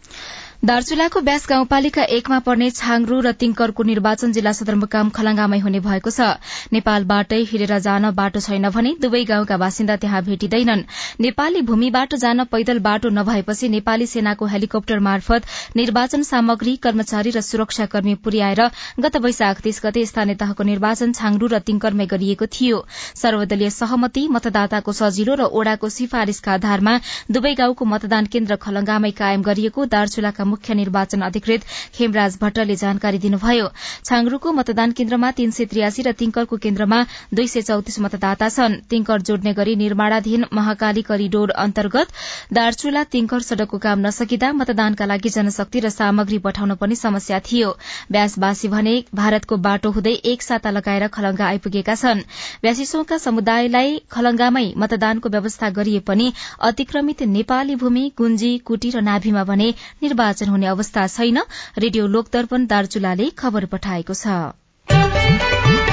दार्चुलाको 0.66 1.22
ब्यास 1.22 1.46
गाउँपालिका 1.50 2.04
एकमा 2.12 2.38
पर्ने 2.42 2.68
छाङरू 2.72 3.18
र 3.22 3.32
तिङकरको 3.34 3.84
निर्वाचन 3.86 4.32
जिल्ला 4.34 4.52
सदरमुकाम 4.60 5.10
खलंगामै 5.14 5.58
हुने 5.62 5.80
भएको 5.80 6.10
छ। 6.10 6.30
नेपालबाटै 6.74 7.38
हिँडेर 7.52 7.78
जान 7.86 8.10
बाटो 8.12 8.42
छैन 8.42 8.70
भने 8.74 8.94
दुवै 8.98 9.22
गाउँका 9.26 9.58
बासिन्दा 9.64 9.96
त्यहाँ 10.02 10.22
भेटिँदैनन्। 10.26 10.82
नेपाली 11.22 11.62
भूमिबाट 11.68 12.16
जान 12.16 12.44
पैदल 12.50 12.80
बाटो 12.88 13.10
नभएपछि 13.12 13.70
नेपाली 13.70 14.08
सेनाको 14.08 14.46
हेलिकप्टर 14.48 15.04
मार्फत 15.10 15.46
निर्वाचन 15.76 16.24
सामग्री 16.24 16.76
कर्मचारी 16.88 17.36
र 17.38 17.46
सुरक्षाकर्मी 17.46 18.16
पुर्याएर 18.26 18.64
गत 19.00 19.22
वैशाख 19.22 19.62
तीस 19.62 19.82
गते 19.86 20.06
स्थानीय 20.08 20.40
तहको 20.42 20.64
निर्वाचन 20.64 21.14
छाङरू 21.14 21.52
र 21.54 21.62
तिङकरमै 21.62 22.10
गरिएको 22.16 22.50
थियो। 22.50 22.82
सर्वदलीय 23.22 23.70
सहमति 23.78 24.26
मतदाताको 24.32 24.98
सजिलो 25.04 25.38
र 25.38 25.52
ओड़ाको 25.54 25.94
सिफारिशका 26.00 26.58
आधारमा 26.58 26.98
दुवै 27.32 27.54
गाउँको 27.56 27.92
मतदान 27.94 28.34
केन्द्र 28.34 28.62
खलंगामै 28.66 29.16
कायम 29.22 29.48
गरिएको 29.52 29.90
दार्चुलाका 29.94 30.52
मुख्य 30.56 30.74
निर्वाचन 30.76 31.22
अधिकृत 31.22 31.70
खेमराज 31.96 32.38
भट्टले 32.42 32.76
जानकारी 32.78 33.20
दिनुभयो। 33.20 33.70
छाङरूको 34.06 34.52
मतदान 34.54 34.92
केन्द्रमा 34.98 35.32
तीन 35.38 35.52
सय 35.52 35.66
त्रियासी 35.72 36.02
र 36.02 36.12
तिंकरको 36.16 36.58
केन्द्रमा 36.66 37.00
दुई 37.34 37.48
सय 37.48 37.62
चौतिस 37.70 38.00
मतदाता 38.00 38.50
छन्। 38.50 38.80
तिंकर 38.90 39.22
जोड्ने 39.28 39.54
गरी 39.54 39.76
निर्माणाधीन 39.76 40.46
महाकाली 40.54 41.02
करिडोर 41.02 41.52
अन्तर्गत 41.64 42.08
दार्चुला 42.54 43.04
तिंकर 43.12 43.42
सड़कको 43.42 43.78
काम 43.86 44.00
नसकिँदा 44.06 44.52
मतदानका 44.54 45.06
लागि 45.06 45.30
जनशक्ति 45.30 45.80
र 45.80 45.90
सामग्री 45.90 46.38
पठाउन 46.46 46.76
पनि 46.82 46.96
समस्या 46.96 47.40
थियो। 47.48 47.70
व्यासवासी 48.12 48.68
भने 48.68 48.94
भारतको 49.16 49.58
बाटो 49.60 49.92
हुँदै 49.92 50.14
एक 50.26 50.42
साता 50.42 50.70
लगाएर 50.72 51.08
खलंगा 51.10 51.46
आइपुगेका 51.48 51.96
छन्। 51.96 52.24
व्यासीसोका 52.64 53.18
समुदायलाई 53.18 54.00
खलंगामै 54.12 54.66
मतदानको 54.78 55.30
व्यवस्था 55.30 55.70
गरिए 55.72 56.00
पनि 56.08 56.32
अतिक्रमित 56.62 57.22
नेपाली 57.30 57.76
भूमि 57.76 58.06
गुन्जी 58.18 58.52
कुटी 58.66 58.90
र 58.90 59.02
नाभीमा 59.02 59.44
भने 59.44 59.68
निर्वाचन 60.04 60.35
हुने 60.44 60.66
अवस्था 60.66 61.08
छैन। 61.08 61.38
रेडियो 61.78 62.08
लोकदर्पण 62.08 62.66
दार्चुलाले 62.66 63.30
खबर 63.30 63.66
पठाएको 63.66 64.14
छ। 64.14 65.85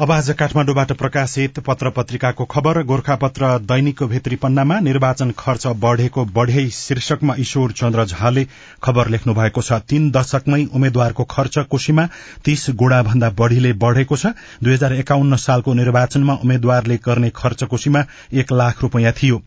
अब 0.00 0.10
आज 0.12 0.28
काठमाडौँबाट 0.38 0.92
प्रकाशित 0.98 1.58
पत्र 1.66 1.90
पत्रिकाको 1.90 2.44
खबर 2.50 2.82
गोर्खापत्र 2.86 3.46
दैनिकको 3.68 4.06
भित्री 4.08 4.36
पन्नामा 4.42 4.78
निर्वाचन 4.80 5.30
खर्च 5.38 5.66
बढ़ेको 5.84 6.24
बढ़े 6.34 6.68
शीर्षकमा 6.72 7.34
ईश्वर 7.40 7.72
चन्द्र 7.80 8.04
झाले 8.04 8.44
खबर 8.84 9.08
लेख्नु 9.10 9.34
भएको 9.34 9.62
छ। 9.62 9.72
तीन 9.90 10.10
दशकमै 10.16 10.62
उम्मेद्वारको 10.74 11.24
खर्च 11.30 11.58
कोशीमा 11.70 12.04
तीस 12.44 12.66
गुणा 12.82 13.02
भन्दा 13.08 13.30
बढ़ीले 13.40 13.72
बढ़ेको 13.84 14.16
छ। 14.16 14.26
दुई 14.62 14.72
हजार 14.74 14.92
एकाउन्न 14.94 15.36
सालको 15.46 15.74
निर्वाचनमा 15.74 16.34
उम्मेद्वारले 16.46 16.96
गर्ने 17.06 17.30
खर्च 17.36 17.64
कोशीमा 17.74 18.04
एक 18.38 18.52
लाख 18.52 18.82
रूपियाँ 18.82 19.12
थियो। 19.22 19.40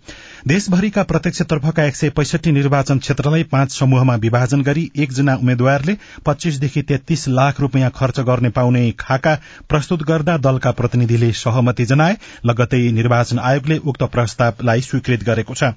देशभरिका 0.47 1.03
प्रत्यक्षतर्फका 1.13 1.83
एक 1.85 1.95
सय 1.95 2.09
पैसठी 2.19 2.51
निर्वाचन 2.51 2.99
क्षेत्रलाई 2.99 3.43
पाँच 3.55 3.77
समूहमा 3.79 4.15
विभाजन 4.27 4.61
गरी 4.67 4.89
एकजना 4.99 5.35
उम्मेद्वारले 5.45 5.97
पच्चीसदेखि 6.25 6.81
तेत्तीस 6.91 7.27
लाख 7.39 7.61
रूपियाँ 7.61 7.91
खर्च 7.95 8.19
गर्ने 8.27 8.49
पाउने 8.59 8.89
खाका 8.99 9.37
प्रस्तुत 9.69 10.03
गर्दा 10.11 10.37
दलका 10.41 10.71
प्रतिनिधिले 10.73 11.31
सहमति 11.35 11.85
जनाए 11.85 12.17
लगतै 12.45 12.79
निर्वाचन 12.91 13.39
आयोगले 13.41 13.77
उक्त 13.85 14.03
प्रस्तावलाई 14.11 14.81
स्वीकृत 14.81 15.23
गरेको 15.23 15.53
छ। 15.53 15.71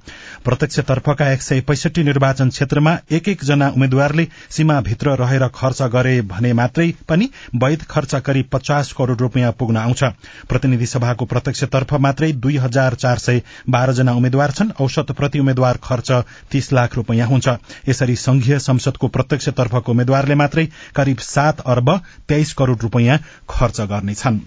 प्रत्यक्षतर्फका 0.44 1.30
एक 1.32 1.42
सय 1.42 1.60
पैसठी 1.62 2.02
निर्वाचन 2.04 2.48
क्षेत्रमा 2.50 2.96
एक 3.12 3.28
एक 3.28 3.44
जना 3.44 3.68
उम्मेद्वारले 3.70 4.26
सीमाभित्र 4.50 5.16
रहेर 5.16 5.46
खर्च 5.54 5.82
गरे 5.92 6.20
भने 6.24 6.52
मात्रै 6.54 6.92
पनि 7.08 7.28
वैध 7.56 7.82
खर्च 7.90 8.14
करिब 8.26 8.48
पचास 8.52 8.92
करोड़ 8.92 9.18
रूपियाँ 9.18 9.52
पुग्न 9.52 9.76
आउँछ। 9.76 10.04
प्रतिनिधि 10.48 10.86
सभाको 10.86 11.24
प्रत्यक्षतर्फ 11.26 11.94
मात्रै 12.00 12.32
दुई 12.34 12.56
हजार 12.58 12.94
चार 12.96 13.18
सय 13.18 13.42
बाह्र 13.70 13.92
जना 13.92 14.12
उम्मेद्वार 14.14 14.50
छन्। 14.52 14.70
औसत 14.80 15.12
प्रति 15.12 15.38
उम्मेद्वार 15.38 15.78
खर्च 15.82 16.10
तीस 16.50 16.72
लाख 16.72 16.94
रूपियाँ 16.94 17.28
हुन्छ। 17.28 17.48
यसरी 17.88 18.16
संघीय 18.18 18.58
संसदको 18.60 19.08
प्रत्यक्षतर्फको 19.08 19.92
उम्मेद्वारले 19.92 20.34
मात्रै 20.34 20.66
करिब 20.96 21.18
सात 21.20 21.60
अर्ब 21.66 21.90
तेइस 22.28 22.52
करोड़ 22.54 22.78
रूपियाँ 22.78 23.18
खर्च 23.50 23.80
गर्नेछन्। 23.82 24.40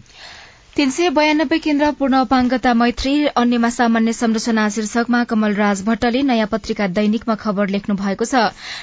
तीन 0.78 0.90
सय 0.94 1.10
बयानब्बे 1.10 1.58
केन्द्र 1.60 1.90
पूर्ण 2.00 2.16
अपाङ्गता 2.16 2.74
मैत्री 2.80 3.12
अन्यमा 3.42 3.70
सामान्य 3.76 4.12
संरचना 4.14 4.68
शीर्षकमा 4.74 5.24
कमलराज 5.30 5.82
भट्टले 5.86 6.22
नयाँ 6.24 6.48
पत्रिका 6.52 6.88
दैनिकमा 6.98 7.36
खबर 7.36 7.70
लेख्नु 7.76 7.96
भएको 8.02 8.26
छ। 8.26 8.42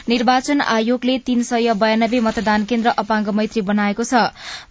निर्वाचन 0.08 0.60
आयोगले 0.60 1.14
तीन 1.28 1.42
सय 1.48 1.74
बयानब्बे 1.82 2.20
मतदान 2.20 2.64
केन्द्र 2.64 2.94
अपाङ्ग 3.02 3.28
मैत्री 3.40 3.62
बनाएको 3.68 4.04
छ। 4.04 4.22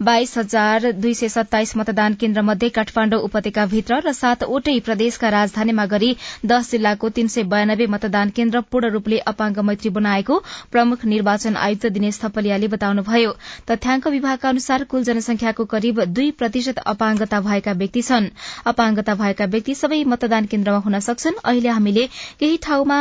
बाइस 0.02 0.38
हजार 0.38 0.92
दुई 0.98 1.14
सय 1.14 1.30
सत्ताइस 1.30 1.76
मतदान 1.78 2.18
केन्द्र 2.24 2.42
मध्ये 2.50 2.70
काठमाण्डु 2.80 3.18
उपत्यकाभित्र 3.30 4.02
र 4.08 4.14
सातवटै 4.20 4.76
प्रदेशका 4.90 5.30
राजधानीमा 5.38 5.86
गरी 5.96 6.12
दश 6.46 6.72
जिल्लाको 6.72 7.14
तीन 7.22 7.32
सय 7.38 7.48
बयानब्बे 7.56 7.88
मतदान 7.96 8.36
केन्द्र 8.36 8.64
पूर्ण 8.68 8.92
रूपले 8.98 9.22
अपाङ्ग 9.34 9.64
मैत्री 9.72 9.94
बनाएको 10.02 10.42
प्रमुख 10.76 11.08
निर्वाचन 11.16 11.56
आयुक्त 11.64 11.88
दिनेश 12.02 12.20
थपलियाले 12.26 12.74
बताउनुभयो। 12.76 13.34
तथ्याङ्क 13.72 14.14
विभागका 14.20 14.50
अनुसार 14.50 14.84
कुल 14.92 15.10
जनसंख्याको 15.12 15.70
करिब 15.78 16.06
दुई 16.20 16.32
प्रतिशत 16.44 16.86
अपाङ्ग 16.86 17.12
अपाङ्गता 17.14 17.40
भएका 17.42 17.72
व्यक्ति 17.74 18.02
छन्। 18.02 18.28
अपाङ्गता 18.66 19.14
भएका 19.16 19.46
व्यक्ति 19.46 19.74
सबै 19.76 20.00
मतदान 20.06 20.46
केन्द्रमा 20.50 20.80
हुन 20.86 21.00
सक्छन्। 21.00 21.36
अहिले 21.46 21.70
हामीले 21.70 22.06
केही 22.40 22.58
ठाउँमा 22.66 23.00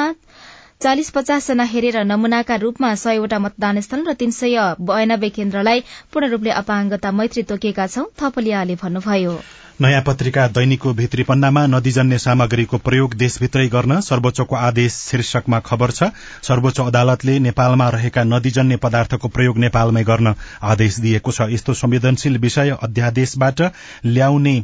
चालिस 0.83 1.11
पचास 1.11 1.47
जना 1.47 1.65
हेरेर 1.65 1.97
नमूनाका 2.05 2.55
रूपमा 2.59 2.89
सयवटा 3.01 3.39
मतदान 3.39 3.81
स्थल 3.81 4.01
र 4.07 4.12
तीन 4.19 4.31
सय 4.35 4.57
बयानब्बे 4.83 5.29
केन्द्रलाई 5.31 5.81
पूर्ण 6.12 6.31
रूपले 6.31 6.51
अपाङ्गता 6.59 7.12
मैत्री 7.15 7.43
तोकेका 7.51 7.87
छौं 7.87 8.07
थपलियाले 8.19 8.75
भन्नुभयो। 8.83 9.35
नयाँ 9.81 10.03
पत्रिका 10.03 10.47
दैनिकको 10.49 10.93
भित्री 10.95 11.23
पन्नामा 11.23 11.67
नदीजन्य 11.69 12.19
सामग्रीको 12.19 12.79
प्रयोग 12.83 13.15
देशभित्रै 13.15 13.67
गर्न 13.71 14.01
सर्वोच्चको 14.03 14.57
आदेश 14.59 14.93
शीर्षकमा 15.07 15.61
खबर 15.62 15.91
छ 15.93 16.11
सर्वोच्च 16.51 16.81
अदालतले 16.81 17.39
नेपालमा 17.47 17.89
रहेका 17.97 18.25
नदीजन्य 18.27 18.77
पदार्थको 18.83 19.29
प्रयोग 19.29 19.59
नेपालमै 19.59 20.05
गर्न 20.05 20.35
आदेश 20.75 21.01
दिएको 21.01 21.33
छ। 21.33 21.53
यस्तो 21.55 21.75
संवेदनशील 21.79 22.39
विषय 22.43 22.79
अध्यादेशबाट 22.83 23.69
ल्याउने 24.07 24.57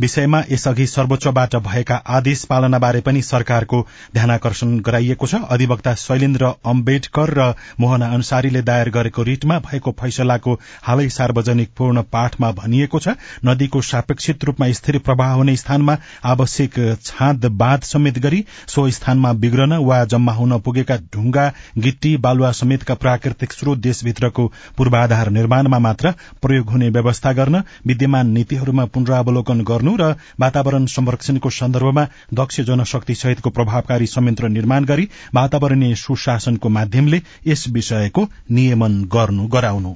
विषयमा 0.00 0.42
यसअघि 0.50 0.86
सर्वोच्चबाट 0.86 1.56
भएका 1.64 1.94
आदेश 2.08 2.44
पालनाबारे 2.50 3.00
पनि 3.00 3.22
सरकारको 3.22 3.80
ध्यानकर्षण 4.14 4.78
गराइएको 4.80 5.26
छ। 5.26 5.40
अधिवक्ता 5.50 5.94
शैलेन्द्र 5.94 6.52
अम्बेडकर 6.66 7.34
र 7.38 7.54
मोहना 7.80 8.06
अन्सारीले 8.14 8.62
दायर 8.62 8.90
गरेको 8.90 9.22
रिटमा 9.22 9.58
भएको 9.60 9.90
फैसलाको 10.00 10.58
हालै 10.82 11.08
सार्वजनिक 11.10 11.70
पूर्ण 11.78 12.02
पाठमा 12.12 12.50
भनिएको 12.52 12.98
छ। 12.98 13.14
नदीको 13.44 13.80
सापेक्षित 13.82 14.44
रूपमा 14.44 14.70
स्थिर 14.72 14.98
प्रवाह 15.00 15.32
हुने 15.32 15.56
स्थानमा 15.56 15.96
आवश्यक 16.26 16.78
छाँद 17.04 17.46
बाँध 17.56 17.82
समेत 17.84 18.18
गरी 18.18 18.44
सो 18.66 18.88
स्थानमा 18.90 19.32
बिग्रन 19.42 19.72
वा 19.82 20.04
जम्मा 20.06 20.32
हुन 20.32 20.58
पुगेका 20.60 20.96
ढुंगा 21.14 21.46
गिट्टी 21.78 22.16
बालुवा 22.20 22.52
समेतका 22.54 22.94
प्राकृतिक 22.96 23.52
स्रोत 23.52 23.78
देशभित्रको 23.80 24.46
पूर्वाधार 24.76 25.30
निर्माणमा 25.30 25.78
मात्र 25.80 26.14
प्रयोग 26.42 26.70
हुने 26.70 26.88
व्यवस्था 26.90 27.32
गर्न 27.32 27.62
विद्यमान 27.86 28.30
नीतिहरूमा 28.30 28.84
पुनरावलोकन 28.94 29.60
गर्नु 29.64 29.89
गर्नु 29.90 29.96
र 30.02 30.14
वातावरण 30.40 30.84
संरक्षणको 30.86 31.50
सन्दर्भमा 31.50 32.04
दक्ष 32.34 32.60
जनशक्ति 32.60 33.14
सहितको 33.14 33.50
प्रभावकारी 33.50 34.06
संयन्त्र 34.06 34.48
निर्माण 34.48 34.84
गरी 34.84 35.08
वातावरणीय 35.34 35.94
सुशासनको 35.94 36.68
माध्यमले 36.68 37.22
यस 37.46 37.68
विषयको 37.68 38.28
नियमन 38.50 39.02
गर्नु 39.12 39.46
गराउनु। 39.48 39.94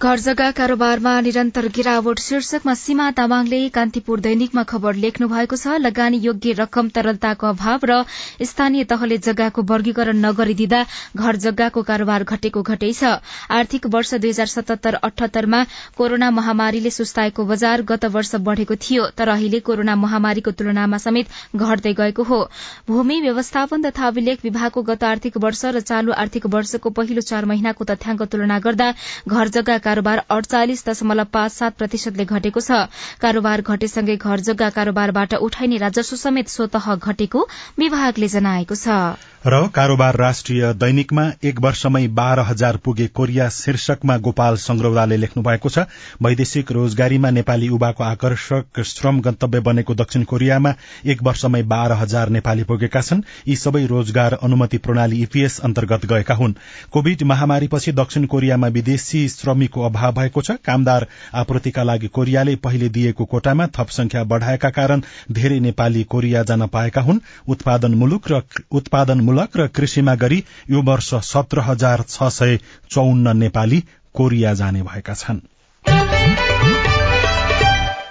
घर 0.00 0.18
जग्गा 0.20 0.50
कारोबारमा 0.52 1.12
निरन्तर 1.24 1.66
गिरावट 1.76 2.18
शीर्षकमा 2.20 2.72
सीमा 2.76 3.04
तामाङले 3.18 3.60
कान्तिपुर 3.74 4.20
दैनिकमा 4.20 4.62
खबर 4.72 4.94
लेख्नु 5.04 5.28
भएको 5.28 5.56
छ। 5.56 5.76
लगानी 5.80 6.18
योग्य 6.20 6.52
रकम 6.58 6.88
तरलताको 6.92 7.46
अभाव 7.48 7.86
र 7.90 7.96
स्थानीय 8.44 8.84
तहले 8.90 9.16
जग्गाको 9.26 9.62
वर्गीकरण 9.70 10.20
नगरिदिँदा 10.24 10.80
घर 11.16 11.36
जग्गाको 11.44 11.82
कारोबार 11.82 12.24
घटेको 12.26 12.62
घटै 12.62 12.90
छ। 12.92 13.12
आर्थिक 13.50 13.86
वर्ष 13.94 14.12
दुई 14.16 14.30
हजार 14.30 14.52
सतहत्तर 14.54 14.98
अठहत्तरमा 15.00 15.62
कोरोना 15.96 16.30
महामारीले 16.40 16.92
सुस्ताएको 16.98 17.44
बजार 17.46 17.86
गत 17.88 18.04
वर्ष 18.18 18.34
बढ़ेको 18.50 18.76
थियो 18.84 19.08
तर 19.16 19.32
अहिले 19.38 19.62
कोरोना 19.70 19.96
महामारीको 19.96 20.54
तुलनामा 20.60 21.00
समेत 21.06 21.56
घट्दै 21.56 21.94
गएको 22.02 22.28
हो। 22.32 22.42
भूमि 22.90 23.20
व्यवस्थापन 23.22 23.88
तथा 23.88 24.12
अभिलेख 24.12 24.44
विभागको 24.44 24.84
गत 24.92 25.08
आर्थिक 25.14 25.42
वर्ष 25.48 25.64
र 25.72 25.84
चालू 25.88 26.12
आर्थिक 26.20 26.52
वर्षको 26.58 26.94
पहिलो 27.00 27.26
चार 27.32 27.50
महिनाको 27.54 27.90
तथ्याङ्क 27.94 28.30
तुलना 28.36 28.60
गर्दा 28.68 28.92
घर 29.26 29.56
जग्गा 29.58 29.82
कारोबार 29.86 30.22
अडचालिस 30.30 30.84
दशमलव 30.86 31.30
पाँच 31.32 31.52
सात 31.52 31.78
प्रतिशतले 31.78 32.24
घटेको 32.26 32.60
छ। 32.60 32.90
कारोबार 33.22 33.60
घटेसँगै 33.62 34.16
घर 34.18 34.40
जग्गा 34.42 34.70
कारोबारबाट 34.72 35.34
उठाइने 35.40 35.76
राजस्व 35.78 36.16
समेत 36.16 36.48
स्वतः 36.48 36.94
घटेको 36.96 37.46
विभागले 37.78 38.28
जनाएको 38.28 38.74
छ। 38.76 38.98
र 39.46 39.66
कारोबार 39.70 40.16
राष्ट्रिय 40.16 40.72
दैनिकमा 40.74 41.24
एक 41.44 41.60
वर्षमै 41.60 42.06
बाह्र 42.10 42.40
हजार 42.46 42.76
पुगे 42.84 43.06
कोरिया 43.14 43.48
शीर्षकमा 43.48 44.16
गोपाल 44.18 44.56
संग्रौलाले 44.58 45.16
लेख्नु 45.16 45.42
भएको 45.42 45.68
छ। 45.68 45.86
वैदेशिक 46.18 46.72
रोजगारीमा 46.72 47.30
नेपाली 47.30 47.66
युवाको 47.66 48.04
आकर्षक 48.04 48.82
श्रम 48.84 49.20
गन्तव्य 49.20 49.60
बनेको 49.60 49.94
दक्षिण 49.94 50.24
कोरियामा 50.24 50.72
एक 51.06 51.22
वर्षमै 51.22 51.62
बाह्र 51.64 52.00
हजार 52.02 52.28
नेपाली 52.30 52.64
पुगेका 52.64 53.00
छन्। 53.02 53.22
यी 53.48 53.56
सबै 53.56 53.84
रोजगार 53.86 54.38
अनुमति 54.42 54.78
प्रणाली 54.78 55.22
ईपीएस 55.22 55.60
अन्तर्गत 55.60 56.06
गएका 56.06 56.34
हुन्। 56.34 56.58
कोविड 56.90 57.22
महामारीपछि 57.22 57.92
दक्षिण 57.92 58.26
कोरियामा 58.26 58.68
विदेशी 58.74 59.28
श्रमिकको 59.76 59.82
अभाव 59.84 60.12
भएको 60.14 60.42
छ। 60.42 60.50
कामदार 60.64 61.06
आपूर्तिका 61.34 61.82
लागि 61.82 62.08
कोरियाले 62.08 62.56
पहिले 62.56 62.88
दिएको 62.88 63.24
कोटामा 63.26 63.66
थप 63.68 63.88
संख्या 63.90 64.24
बढ़ाएका 64.24 64.70
कारण 64.70 65.02
धेरै 65.30 65.58
नेपाली 65.60 66.04
कोरिया 66.04 66.42
जान 66.42 66.66
पाएका 66.68 67.00
हुन्। 67.00 67.20
उत्पादन 67.48 67.94
मुलुक 67.94 68.28
र 68.30 68.42
उत्पादन 68.72 69.20
मूलक 69.20 69.56
र 69.56 69.66
कृषिमा 69.68 70.14
गरी 70.16 70.42
यो 70.70 70.82
वर्ष 70.82 71.14
सत्र 71.24 71.60
हजार 71.60 72.04
छ 72.08 72.28
सय 72.30 72.58
चौन्न 72.90 73.36
नेपाली 73.36 73.82
कोरिया 74.14 74.54
जाने 74.54 74.82
भएका 74.82 75.14
छन्। 75.14 75.40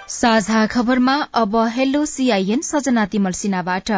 साझा 0.08 0.66
खबरमा 0.66 1.14
अब 1.34 1.56
हेलो 1.68 2.04
सीआईएन 2.06 2.60
सजना 2.62 3.04
तिमल 3.06 3.32
सिन्हाबाट। 3.34 3.90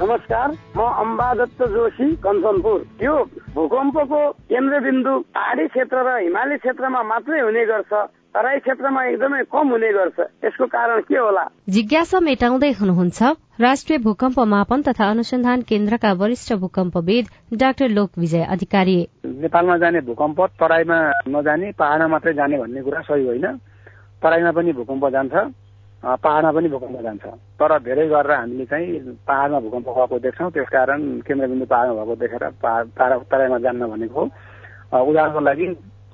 नमस्कार 0.00 0.50
म 0.76 0.80
अम्बादत्त 1.02 1.62
जोशी 1.72 2.06
कञ्चनपुर। 2.24 2.80
यो 3.02 3.14
भूकम्पको 3.54 4.20
केन्द्रबिन्दु 4.52 5.12
पहाडी 5.34 5.66
क्षेत्र 5.66 5.96
र 6.04 6.10
हिमाली 6.20 6.56
क्षेत्रमा 6.56 7.02
मात्रै 7.02 7.40
हुने 7.40 7.64
गर्छ 7.64 7.92
तराई 8.36 8.58
क्षेत्रमा 8.60 9.04
एकदमै 9.04 9.42
कम 9.48 9.68
हुने 9.72 9.92
गर्छ। 9.92 10.18
यसको 10.44 10.66
कारण 10.68 11.00
के 11.00 11.16
होला? 11.16 11.44
जिज्ञासा 11.68 12.20
मेटाउँदै 12.20 12.70
हुनुहुन्छ 12.80 13.22
राष्ट्रिय 13.60 13.98
भूकम्प 13.98 14.38
मापन 14.52 14.82
तथा 14.82 15.10
अनुसन्धान 15.10 15.60
केन्द्रका 15.64 16.12
वरिष्ठ 16.12 16.52
भूकम्पविद 16.60 17.24
डाक्टर 17.56 17.88
लोक 17.88 18.10
विजय 18.18 18.44
अधिकारी। 18.52 18.98
नेपालमा 19.24 19.76
जाने 19.76 20.00
भूकम्प 20.00 20.40
तराईमा 20.60 20.98
नजाने 21.32 21.72
पहाडमा 21.72 22.06
मात्रै 22.06 22.32
जाने 22.34 22.58
भन्ने 22.58 22.82
कुरा 22.82 23.00
सही 23.00 23.26
होइन। 23.26 23.46
तराईमा 24.20 24.50
पनि 24.52 24.72
भूकम्प 24.72 25.08
जान्छ। 25.08 25.34
पहाडमा 26.06 26.50
पनि 26.54 26.68
भूकम्प 26.70 27.00
जान्छ। 27.02 27.24
तर 27.58 27.70
धेरै 27.82 28.06
गरेर 28.06 28.32
हामीले 28.32 28.64
चाहिँ 28.70 29.18
पहाडमा 29.26 29.58
भूकम्प 29.60 29.88
गएको 29.90 30.18
देख्छौँ। 30.22 30.50
त्यसकारण 30.54 31.00
केन्द्रबिन्दु 31.26 31.66
पहाडमा 31.66 31.94
भएको 31.98 32.14
देखेर 32.22 32.44
पहाड 32.62 33.12
तराईमा 33.30 33.58
जान्न 33.66 33.82
भनेको। 33.90 34.22
हो 34.22 35.02
उदाहरणको 35.02 35.40
लागि 35.40 35.66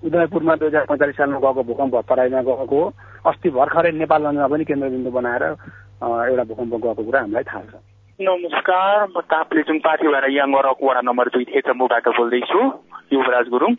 उदयपुरमा 0.03 0.55
दुई 0.57 0.69
हजार 0.69 0.85
पैँतालिस 0.89 1.17
सालमा 1.17 1.39
गएको 1.45 1.63
भूकम्प 1.69 1.95
तराईमा 2.09 2.41
गएको 2.43 2.65
हो। 2.73 2.93
अस्ति 3.29 3.49
भर्खरै 3.53 3.93
नेपालगञ्जमा 4.01 4.49
पनि 4.49 4.65
केन्द्रबिन्दु 4.65 5.11
बनाएर 5.13 5.45
एउटा 5.45 6.45
भूकम्प 6.51 6.73
गएको 6.73 7.03
कुरा 7.05 7.21
हामीलाई 7.21 7.45
थाहा 7.53 7.65
छ। 7.71 7.75
नमस्कार 8.21 8.97
म 9.13 9.21
ताप्लेजुङ 9.29 9.79
पार्टी 9.85 10.09
भएर 10.09 10.25
याङ्गरक 10.31 10.79
वडा 10.83 11.01
नम्बर 11.05 11.27
दुई 11.35 11.45
थेचम्बुबाट 11.53 12.09
बोल्दैछु। 12.17 12.61
युवराज 13.13 13.49
गुरुङ। 13.49 13.73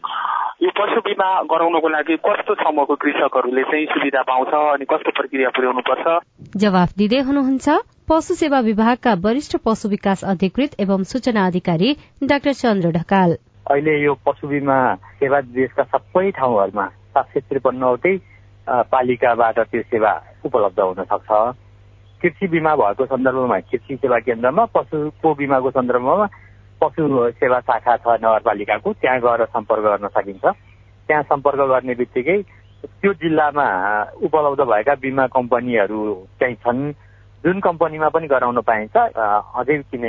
यो 0.64 0.70
पशु 0.78 1.00
बिमा 1.06 1.28
गराउनको 1.52 1.90
लागि 1.90 2.16
कस्तो 2.26 2.54
समूहको 2.56 2.96
कृषकहरूले 3.04 3.64
चाहिँ 3.70 3.86
सुविधा 3.94 4.22
पाउँछ 4.30 4.54
अनि 4.54 4.86
कस्तो 4.92 5.12
प्रक्रिया 5.18 5.50
पुर्याउनु 5.56 5.82
पर्छ 5.90 6.06
जवाफ 6.58 6.90
दिँदै 6.98 7.20
हुनुहुन्छ 7.30 7.68
पशु 8.10 8.36
सेवा 8.36 8.60
विभागका 8.68 9.14
वरिष्ठ 9.26 9.58
पशु 9.66 9.90
विकास 9.90 10.24
अधिकृत 10.34 10.80
एवं 10.80 11.04
सूचना 11.12 11.46
अधिकारी 11.48 11.90
डाक्टर 12.24 12.54
चन्द्र 12.62 12.92
ढकाल। 13.00 13.36
अहिले 13.72 13.98
यो 14.04 14.14
पशु 14.28 14.48
बिमा 14.48 14.78
सेवा 15.20 15.42
देशका 15.58 15.84
सबै 15.92 16.30
ठाउँहरूमा 16.38 16.86
सात 17.14 17.28
सय 17.34 17.40
त्रिपन्नवटै 17.50 18.16
पालिकाबाट 18.94 19.60
त्यो 19.60 19.82
सेवा 19.82 20.12
उपलब्ध 20.46 20.80
हुन 20.80 21.04
सक्छ। 21.12 21.30
कृषि 22.22 22.48
बिमा 22.48 22.76
भएको 22.76 23.06
सन्दर्भमा 23.06 23.60
कृषि 23.72 23.96
सेवा 23.96 24.20
केन्द्रमा 24.28 24.66
पशुको 24.76 25.34
बिमाको 25.36 25.72
सन्दर्भमा 25.72 26.28
पशु 26.84 27.32
सेवा 27.40 27.60
शाखा 27.64 27.96
छ 28.04 28.20
नगरपालिकाको 28.20 28.94
त्यहाँ 29.00 29.20
गएर 29.24 29.46
सम्पर्क 29.56 29.84
गर्न 29.88 30.08
सकिन्छ। 30.12 30.46
त्यहाँ 31.10 31.24
सम्पर्क 31.32 31.60
गर्ने 31.72 31.96
बित्तिकै 31.96 32.38
त्यो 32.84 33.14
जिल्लामा 33.24 33.68
उपलब्ध 34.28 34.62
भएका 34.68 34.94
बिमा 35.02 35.28
कम्पनीहरू 35.32 36.00
चाहिँ 36.40 36.56
छन्। 36.64 36.82
जुन 37.44 37.60
कम्पनीमा 37.60 38.08
पनि 38.10 38.28
गराउन 38.28 38.60
पाइन्छ 38.68 38.96
अझै 38.96 39.78
किन 39.92 40.04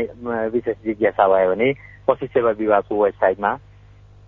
विशेष 0.55 0.77
जिज्ञासा 0.85 1.27
भयो 1.29 1.51
भने 1.51 1.69
पशु 2.07 2.27
सेवा 2.27 2.51
विभागको 2.59 3.03
वेबसाइटमा 3.03 3.51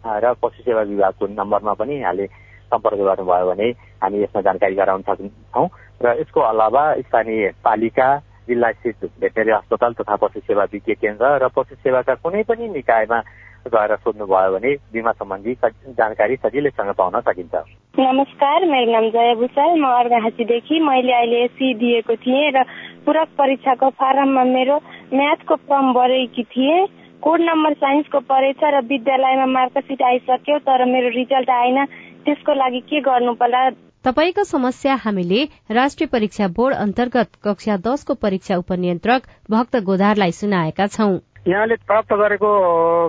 र 0.04 0.32
पशु 0.42 0.62
सेवा 0.62 0.82
विभागको 0.90 1.26
नम्बरमा 1.38 1.74
पनि 1.78 1.94
यहाँले 2.00 2.26
सम्पर्क 2.66 2.98
गर्नुभयो 2.98 3.46
भने 3.46 3.68
हामी 4.02 4.22
यसमा 4.22 4.40
जानकारी 4.42 4.74
गराउन 4.74 5.02
सक्छौँ 5.06 5.68
र 6.02 6.14
यसको 6.20 6.40
अलावा 6.40 6.82
स्थानीय 7.06 7.50
पालिका 7.64 8.08
जिल्ला 8.48 8.70
स्थित 8.72 9.04
भेटनरी 9.20 9.50
अस्पताल 9.52 9.92
तथा 10.00 10.16
पशु 10.22 10.40
सेवा 10.40 10.64
विज्ञ 10.72 10.94
केन्द्र 10.94 11.26
र 11.42 11.48
पशु 11.56 11.74
सेवाका 11.74 12.14
कुनै 12.22 12.42
पनि 12.48 12.68
निकायमा 12.70 13.18
गएर 13.66 13.94
सोध्नुभयो 13.98 14.50
भने 14.52 14.74
बिमा 14.92 15.12
सम्बन्धी 15.12 15.52
जानकारी 15.98 16.36
सजिलैसँग 16.36 16.90
पाउन 16.98 17.20
सकिन्छ। 17.20 17.54
नमस्कार 17.98 18.64
मेरो 18.64 18.92
नाम 18.92 19.08
जया 19.10 19.34
भूषाल 19.40 19.70
म 19.80 19.86
अर्घाहाँसीदेखि 19.92 20.78
मैले 20.80 21.12
अहिले 21.12 21.42
एसी 21.44 21.72
दिएको 21.74 22.16
थिएँ 22.22 22.50
र 22.54 22.62
पूरक 23.06 23.28
परीक्षाको 23.38 23.88
फारममा 23.98 24.44
मेरो 24.44 24.76
म्याथको 25.14 25.54
फर्म 25.66 25.92
भरेकी 25.94 26.42
थिएँ। 26.54 26.86
कोड 27.22 27.40
नम्बर 27.42 27.72
साइन्सको 27.82 28.20
परेछ 28.30 28.62
र 28.62 28.80
विद्यालयमा 28.86 29.46
मार्कसिट 29.50 30.02
आइसक्यो 30.02 30.58
तर 30.62 30.84
मेरो 30.86 31.08
रिजल्ट 31.16 31.50
आएन। 31.50 31.84
त्यसको 32.22 32.54
लागि 32.54 32.80
के 32.86 33.00
गर्नु 33.00 33.32
पर्ला 33.34 33.68
तपाईँको 34.06 34.42
समस्या 34.44 34.94
हामीले 34.94 35.42
राष्ट्रिय 35.70 36.06
परीक्षा 36.06 36.46
बोर्ड 36.48 36.74
अन्तर्गत 36.76 37.30
कक्षा 37.44 37.76
दसको 37.86 38.14
परीक्षा 38.14 38.56
उपनियन्त्रक 38.56 39.22
भक्त 39.50 39.76
गोधारलाई 39.82 40.32
सुनाएका 40.32 40.86
छौं। 40.86 41.18
यहाँले 41.48 41.74
प्राप्त 41.82 42.12
गरेको 42.14 42.50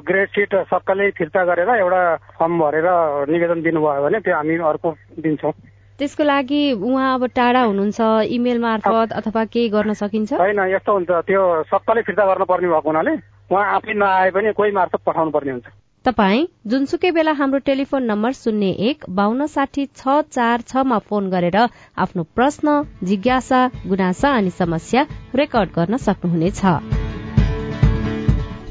ग्रेड 0.01 0.29
सिट 0.29 0.55
सबैले 0.73 1.09
फिर्ता 1.13 1.43
गरेर 1.45 1.69
एउटा 1.69 2.01
फर्म 2.39 2.57
भरेर 2.59 2.89
निवेदन 3.29 3.61
दिनुभयो 3.61 4.03
भने 4.03 4.19
त्यो 4.25 4.35
हामी 4.35 4.57
अर्को 4.57 4.95
दिन्छौँ। 5.21 5.53
त्यसको 5.99 6.23
लागि 6.23 6.61
उहाँ 6.73 7.13
अब 7.13 7.25
टाढा 7.29 7.61
हुनुहुन्छ 7.61 8.01
इमेल 8.33 8.59
मार्फत 8.59 9.13
अथवा 9.21 9.45
केही 9.53 9.69
गर्न 9.69 9.93
सकिन्छ? 10.01 10.33
होइन 10.33 10.59
यस्तो 10.73 10.93
हुन्छ 10.93 11.11
त्यो 11.29 11.41
सबैले 11.69 12.01
फिर्ता 12.09 12.25
गर्न 12.25 12.45
पर्ने 12.49 12.67
भएको 12.73 12.89
हुनाले 12.89 13.13
उहाँ 13.53 13.65
आफै 13.75 13.93
नआए 13.93 14.29
पनि 14.33 14.53
कोही 14.57 14.71
मार्फत 14.73 15.05
पठाउनु 15.05 15.31
पर्ने 15.31 15.51
हुन्छ। 15.51 15.67
तपाई 16.07 16.43
जुनसुकै 16.71 17.09
बेला 17.15 17.31
हाम्रो 17.37 17.59
टेलिफोन 17.67 18.05
नम्बर 18.11 18.35
शून्य 18.35 18.67
एक 18.89 19.03
बान्न 19.17 19.47
साठी 19.55 19.85
छ 19.95 20.15
चार 20.29 20.61
छमा 20.69 20.99
फोन 21.09 21.27
गरेर 21.29 21.57
आफ्नो 22.05 22.23
प्रश्न 22.35 22.75
जिज्ञासा 23.03 23.59
गुनासा 23.87 24.31
अनि 24.37 24.55
समस्या 24.59 25.03
रेकर्ड 25.35 25.75
गर्न 25.75 25.97
सक्नुहुनेछ। 26.05 27.06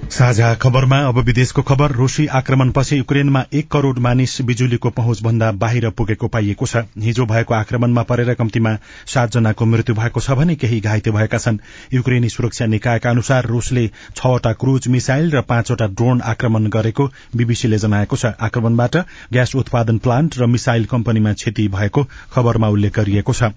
साझा 0.07 0.53
खबरमा 0.55 0.99
अब 0.99 1.19
विदेशको 1.19 1.62
खबर। 1.62 1.92
रूसी 1.92 2.27
आक्रमणपछि 2.29 2.97
युक्रेनमा 2.97 3.45
एक 3.53 3.71
करोड़ 3.71 3.99
मानिस 3.99 4.40
बिजुलीको 4.42 4.90
पहुँच 4.90 5.23
भन्दा 5.23 5.51
बाहिर 5.55 5.88
पुगेको 5.90 6.29
पाइएको 6.29 6.66
छ। 6.66 6.83
हिजो 6.99 7.25
भएको 7.27 7.55
आक्रमणमा 7.55 8.03
परेर 8.03 8.33
कम्तीमा 8.35 8.75
सातजनाको 9.07 9.64
मृत्यु 9.66 9.95
भएको 9.95 10.21
छ 10.21 10.31
भने 10.31 10.55
केही 10.55 10.81
घाइते 10.81 11.11
भएका 11.11 11.38
छन्। 11.38 11.59
युक्रेनी 11.95 12.29
सुरक्षा 12.29 12.66
निकायका 12.66 13.11
अनुसार 13.11 13.47
रूसले 13.47 13.87
छवटा 14.16 14.53
क्रूज 14.55 14.88
मिसाइल 14.88 15.31
र 15.31 15.40
पाँचवटा 15.42 15.87
ड्रोन 15.88 16.21
आक्रमण 16.25 16.66
गरेको 16.71 17.09
बीबीसीले 17.37 17.79
जनाएको 17.79 18.16
छ। 18.16 18.27
आक्रमणबाट 18.40 18.97
ग्यास 19.33 19.55
उत्पादन 19.57 19.99
प्लान्ट 19.99 20.38
र 20.38 20.47
मिसाइल 20.47 20.85
कम्पनीमा 20.87 21.33
क्षति 21.33 21.69
भएको 21.69 22.07
खबरमा 22.33 22.69
उल्लेख 22.69 22.97
गरिएको 22.97 23.33
छ। 23.33 23.51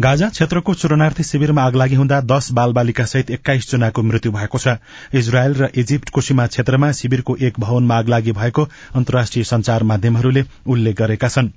गाजा 0.00 0.28
क्षेत्रको 0.28 0.72
शरणार्थी 0.74 1.24
शिविरमा 1.24 1.62
आगलागी 1.62 1.94
हुँदा 1.94 2.20
दश 2.24 2.50
बाल 2.52 2.72
बालिका 2.72 3.04
सहित 3.04 3.30
एक्काइस 3.30 3.70
जनाको 3.70 4.02
मृत्यु 4.02 4.32
भएको 4.32 4.58
छ। 4.58 4.76
इजरायल 5.14 5.54
र 5.54 5.68
इजिप्टको 5.76 6.20
सीमा 6.20 6.46
क्षेत्रमा 6.46 6.92
शिविरको 6.94 7.36
एक 7.42 7.60
भवनमा 7.60 7.98
आगलागी 7.98 8.32
भएको 8.32 8.68
अन्तर्राष्ट्रिय 8.94 9.44
संचार 9.46 9.82
माध्यमहरूले 9.84 10.44
उल्लेख 10.66 10.96
गरेका 10.96 11.28
छन्। 11.28 11.52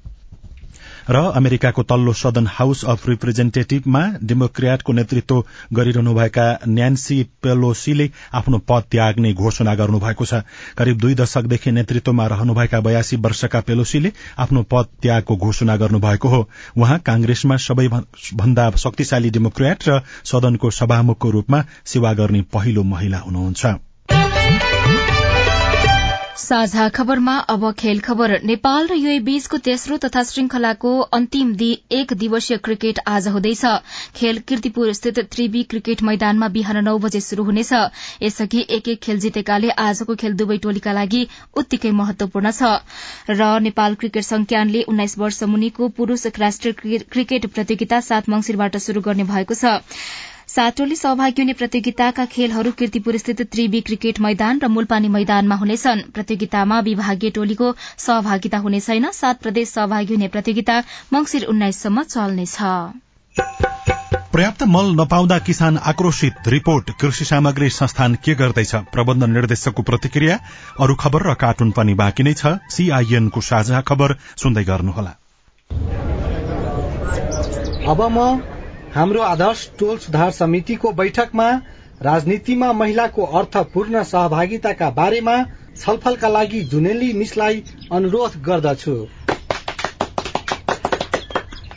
र 1.09 1.15
अमेरिकाको 1.35 1.83
तल्लो 1.83 2.13
सदन 2.13 2.47
हाउस 2.47 2.83
अफ 2.85 3.07
रिप्रेजेन्टेटिभमा 3.09 4.01
डेमोक्रेटको 4.23 4.93
नेतृत्व 4.93 5.43
गरिरहनुभएका 5.73 6.45
न्यान्सी 6.67 7.21
पेलोसीले 7.43 8.09
आफ्नो 8.33 8.57
पद 8.69 8.83
त्याग्ने 8.91 9.33
घोषणा 9.33 9.75
गर्नुभएको 9.75 10.25
छ। 10.25 10.41
करिब 10.77 10.97
दुई 10.97 11.15
दशकदेखि 11.15 11.71
नेतृत्वमा 11.71 12.27
रहनुभएका 12.27 12.79
बयासी 12.79 13.15
वर्षका 13.17 13.59
पेलोसीले 13.61 14.11
आफ्नो 14.37 14.63
पद 14.63 14.85
त्यागको 15.01 15.35
घोषणा 15.37 15.75
गर्नुभएको 15.77 16.27
हो। 16.29 16.49
उहाँ 16.77 16.99
कांग्रेसमा 16.99 17.57
सबैभन्दा 17.57 18.69
शक्तिशाली 18.77 19.29
डेमोक्रेट 19.29 19.89
र 19.89 20.01
सदनको 20.25 20.71
सभामुखको 20.71 21.29
रूपमा 21.29 21.63
सेवा 21.85 22.13
गर्ने 22.13 22.41
पहिलो 22.53 22.83
महिला 22.83 23.17
हुनुहुन्छ। 23.17 23.65
साझा 26.37 26.87
खबरमा 26.89 27.35
अब 27.49 27.71
खेल 27.71 27.99
खबर। 27.99 28.31
नेपाल 28.43 28.87
र 28.87 28.93
युए 28.93 29.19
बीचको 29.19 29.57
तेस्रो 29.57 29.97
तथा 29.97 30.23
श्रृंखलाको 30.23 30.93
अन्तिम 31.13 31.51
एक 31.91 32.13
दिवसीय 32.13 32.57
क्रिकेट 32.57 32.99
आज 33.07 33.27
हुँदैछ। 33.27 33.65
खेल 34.15 34.39
किर्तिपुर 34.47 34.93
स्थित 34.93 35.19
त्रिवी 35.29 35.63
क्रिकेट 35.63 36.01
मैदानमा 36.03 36.47
बिहान 36.49 36.83
नौ 36.83 36.97
बजे 36.97 37.21
शुरू 37.21 37.43
हुनेछ। 37.43 37.71
यसअघि 38.23 38.65
एक 38.69 38.87
एक 38.87 38.99
खेल 38.99 39.19
जितेकाले 39.19 39.69
आजको 39.79 40.15
खेल 40.15 40.33
दुवै 40.33 40.57
टोलीका 40.57 40.93
लागि 40.93 41.27
उत्तिकै 41.55 41.91
महत्वपूर्ण 41.93 42.51
छ। 42.51 42.81
र 43.31 43.59
नेपाल 43.61 43.95
क्रिकेट 43.95 44.23
संज्ञानले 44.25 44.81
उन्नाइस 44.89 45.17
वर्ष 45.17 45.43
मुनिको 45.45 45.87
पुरूष 45.93 46.27
राष्ट्रिय 46.39 46.97
क्रिकेट 47.07 47.45
प्रतियोगिता 47.47 47.99
सात 48.01 48.29
मंगिरबाट 48.29 48.77
शुरू 48.81 49.01
गर्ने 49.01 49.23
भएको 49.29 49.53
छ। 49.53 49.77
सात 50.47 50.77
टोली 50.77 50.95
सहभागी 50.95 51.41
हुने 51.41 51.53
प्रतियोगिताका 51.53 52.25
खेलहरू 52.25 52.71
किर्तिपुर 52.71 53.17
स्थित 53.17 53.41
त्रिवी 53.51 53.79
क्रिकेट 53.81 54.19
मैदान 54.19 54.59
र 54.59 54.67
मूलपानी 54.67 55.07
मैदानमा 55.07 55.55
हुनेछन्। 55.55 56.01
प्रतियोगितामा 56.13 56.79
विभागीय 56.79 57.29
टोलीको 57.29 57.67
सहभागिता 57.97 58.57
हुने 58.57 58.79
छैन। 58.81 59.09
सात 59.13 59.41
प्रदेश 59.41 59.69
सहभागी 59.69 60.13
हुने 60.13 60.27
प्रतियोगिता 60.27 60.75
मंगिर 61.13 61.45
उन्नाइससम्म 61.45 62.03
चल्नेछ 62.05 62.57
पर्याप्त 64.33 64.63
मल 64.65 64.87
नपाउँदा 64.99 65.37
किसान 65.39 65.77
आक्रोशित। 65.85 66.47
रिपोर्ट 66.47 66.89
कृषि 67.01 67.25
सामग्री 67.25 67.69
संस्थान 67.71 68.15
के 68.15 68.33
गर्दैछ? 68.35 68.75
प्रबन्ध 68.93 69.23
निर्देशकको 69.25 69.81
प्रतिक्रिया 69.83 70.39
अरू 70.79 70.95
खबर 70.95 71.29
र 71.29 71.33
कार्टुन 71.35 71.71
पनि 71.71 71.93
बाँकी 71.95 72.23
नै 72.23 72.33
छ। 72.33 72.57
सीआईएनको 72.69 73.41
साझा 73.43 73.81
खबर 73.81 74.15
सुन्दै 74.37 74.63
गर्नुहोला। 74.63 75.13
अब 77.85 78.01
म 78.09 78.52
हाम्रो 78.95 79.21
आदर्श 79.21 79.61
टोल 79.79 79.97
सुधार 79.97 80.31
समितिको 80.31 80.91
बैठकमा 80.91 81.45
राजनीतिमा 82.01 82.71
महिलाको 82.73 83.23
अर्थपूर्ण 83.39 84.03
सहभागिताका 84.03 84.89
बारेमा 84.89 85.37
छलफलका 85.77 86.27
लागि 86.27 86.61
जुनेली 86.63 87.11
मिसलाई 87.13 87.63
अनुरोध 87.91 88.37
गर्दछु। 88.43 88.93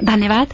धन्यवाद। 0.04 0.52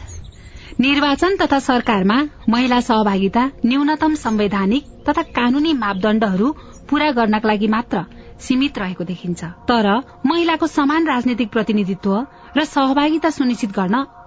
निर्वाचन 0.79 1.35
तथा 1.35 1.59
सरकारमा 1.59 2.21
महिला 2.49 2.79
सहभागिता 2.81 3.45
न्यूनतम 3.65 4.15
संवैधानिक 4.15 4.87
तथा 5.09 5.21
कानूनी 5.35 5.73
मापदण्डहरू 5.73 6.55
पूरा 6.89 7.11
गर्नका 7.11 7.47
लागि 7.47 7.67
मात्र 7.67 8.05
सीमित 8.39 8.77
रहेको 8.77 9.03
देखिन्छ। 9.03 9.43
तर 9.43 9.91
महिलाको 10.25 10.67
समान 10.69 11.07
राजनैतिक 11.07 11.51
प्रतिनिधित्व 11.51 12.19
र 12.57 12.65
सहभागिता 12.65 13.29
सुनिश्चित 13.29 13.71
गर्न 13.71 14.05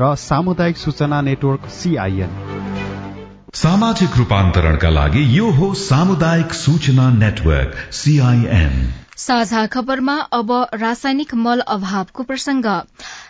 र 0.00 0.14
सामुदायिक 0.18 0.76
सूचना 0.76 1.20
नेटवर्क 1.20 1.68
सीआईएन 1.72 2.32
सामाजिक 3.54 4.16
रूपान्तरणका 4.16 4.90
लागि 4.90 5.22
यो 5.38 5.50
हो 5.52 5.72
सामुदायिक 5.80 6.52
सूचना 6.54 7.10
नेटवर्क 7.12 7.76
सीआईएन 7.94 8.74
साझा 9.18 9.64
खबरमा 9.66 10.14
अब 10.32 10.50
रासायनिक 10.74 11.34
मल 11.36 11.60
अभावको 11.66 12.22
प्रसंग। 12.22 12.66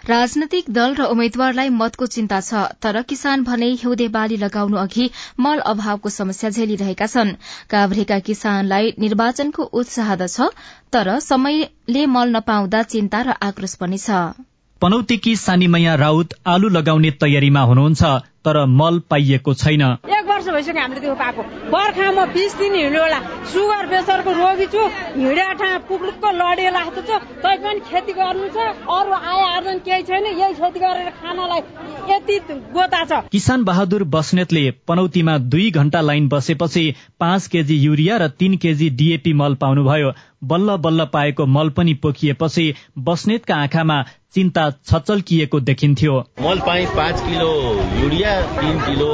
राजनैतिक 0.09 0.64
दल 0.70 0.94
र 0.94 1.04
उम्मेद्वारलाई 1.14 1.68
मतको 1.76 2.07
चिन्ता 2.07 2.40
छ 2.40 2.64
तर 2.83 3.00
किसान 3.02 3.44
भने 3.44 3.70
हिउँदे 3.83 4.09
बाली 4.16 4.37
लगाउनु 4.37 4.76
अघि 4.76 5.09
मल 5.40 5.64
अभावको 5.72 6.09
समस्या 6.11 6.50
झेलिरहेका 6.50 7.07
छन्। 7.07 7.33
काभ्रेका 7.70 8.18
किसानलाई 8.28 8.92
निर्वाचनको 8.98 9.68
उत्साह 9.81 10.14
छ 10.26 10.50
तर 10.92 11.18
समयले 11.22 12.04
मल 12.18 12.37
नपाउँदा 12.37 12.83
चिन्ता 12.92 13.22
र 13.22 13.38
आक्रोश 13.42 13.74
पनि 13.81 13.98
छ। 13.98 14.20
पनौतीकी 14.83 15.37
सानीमैया 15.37 15.95
राउत 15.95 16.35
आलु 16.47 16.69
लगाउने 16.69 17.11
तयारीमा 17.11 17.61
हुनुहुन्छ 17.61 18.03
तर 18.45 18.64
मल 18.67 18.99
पाइएको 19.11 19.55
छैन। 19.55 19.83
भइसक्यो 20.59 20.83
हामीले 20.83 21.01
त्यो 21.01 21.14
पाएको 21.14 21.42
बर्खामा 21.71 22.25
बिस 22.35 22.55
दिन 22.59 22.75
हिँड्यो 22.75 23.03
होला। 23.03 23.18
सुगर 23.47 23.87
प्रेसरको 23.88 24.31
रोगी 24.35 24.66
छु 24.75 24.83
हिँडेर 25.16 25.53
ठाउँ 25.61 25.79
पुग्लुक्क 25.88 26.25
लडेर 26.35 26.77
जस्तो 26.77 27.01
छु। 27.09 27.18
तै 27.42 27.57
पनि 27.62 27.81
खेती 27.87 28.12
गर्नु 28.18 28.49
छ 28.51 28.59
अरू 28.90 29.12
आय 29.14 29.40
आर्जन 29.55 29.79
केही 29.87 30.03
छैन 30.03 30.27
यही 30.27 30.55
खेती 30.55 30.81
गरेर 30.81 31.11
खानलाई 31.23 31.61
यति 32.11 32.38
गोता 32.75 33.05
छ। 33.05 33.23
किसान 33.31 33.64
बहादुर 33.64 34.05
बस्नेतले 34.11 34.64
पनौतीमा 34.88 35.38
दुई 35.47 35.71
घण्टा 35.71 36.01
लाइन 36.01 36.29
बसेपछि 36.29 36.85
पाँच 37.21 37.47
केजी 37.55 37.77
युरिया 37.79 38.16
र 38.16 38.29
तीन 38.35 38.57
केजी 38.59 38.90
डिएपी 38.99 39.33
मल 39.33 39.55
पाउनुभयो। 39.62 40.12
बल्ल 40.44 40.77
बल्ल 40.79 41.05
पाएको 41.12 41.47
मल 41.47 41.68
पनि 41.77 41.94
पोखिएपछि 42.03 42.66
बस्नेतका 43.07 43.55
आँखामा 43.57 44.03
चिन्ता 44.35 44.71
छचल्किएको 44.71 45.61
देखिन्थ्यो। 45.61 46.18
मल 46.40 46.61
पाएँ 46.66 46.87
पाँच 46.97 47.21
किलो 47.21 47.51
युरिया 48.03 48.40
तिन 48.53 48.79
किलो 48.81 49.12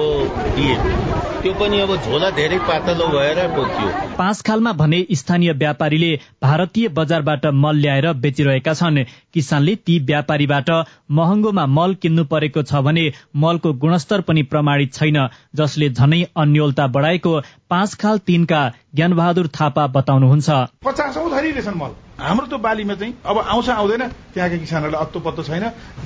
डिएपी 0.56 1.33
त्यो 1.44 1.52
पनि 1.52 1.78
अब 1.80 1.90
झोला 1.96 2.28
धेरै 2.30 2.58
पातलो 2.58 3.06
भएर 3.06 3.38
पोखियो 3.48 3.88
पाँच 4.18 4.40
खालमा 4.42 4.72
भने 4.72 5.00
स्थानीय 5.12 5.52
व्यापारीले 5.52 6.08
भारतीय 6.42 6.88
बजारबाट 6.88 7.44
मल 7.54 7.76
ल्याएर 7.76 8.06
बेचिरहेका 8.16 8.74
छन्। 8.74 9.02
किसानले 9.34 9.74
ती 9.86 9.98
व्यापारीबाट 10.04 10.70
महँगोमा 11.10 11.66
मल 11.70 11.94
किन्नु 12.02 12.24
परेको 12.24 12.62
छ 12.62 12.80
भने 12.86 13.04
मलको 13.36 13.72
गुणस्तर 13.82 14.20
पनि 14.20 14.42
प्रमाणित 14.52 14.94
छैन 14.94 15.18
जसले 15.54 15.90
झनै 15.90 16.22
अन्यलता 16.36 16.86
बढाएको 16.96 17.34
पाँच 17.70 17.94
खाल 17.94 18.18
तीनका 18.26 18.62
ज्ञानबहादुर 18.94 19.46
थापा 19.50 19.86
बताउनुहुन्छ। 19.96 20.50
पचासौँ 20.84 21.30
थरी 21.30 21.50
रहेछन् 21.50 21.78
मल। 21.82 21.92
हाम्रो 22.14 22.46
त्यो 22.46 22.58
बालीमा 22.58 22.94
चाहिँ 22.94 23.14
अब 23.26 23.38
आउँछ 23.38 23.68
आउँदैन 23.68 24.02
त्यहाँका 24.34 24.56
किसानहरूलाई 24.56 25.02
अत्तो 25.02 25.20
पत्तो 25.20 25.42
छैन 25.42 25.64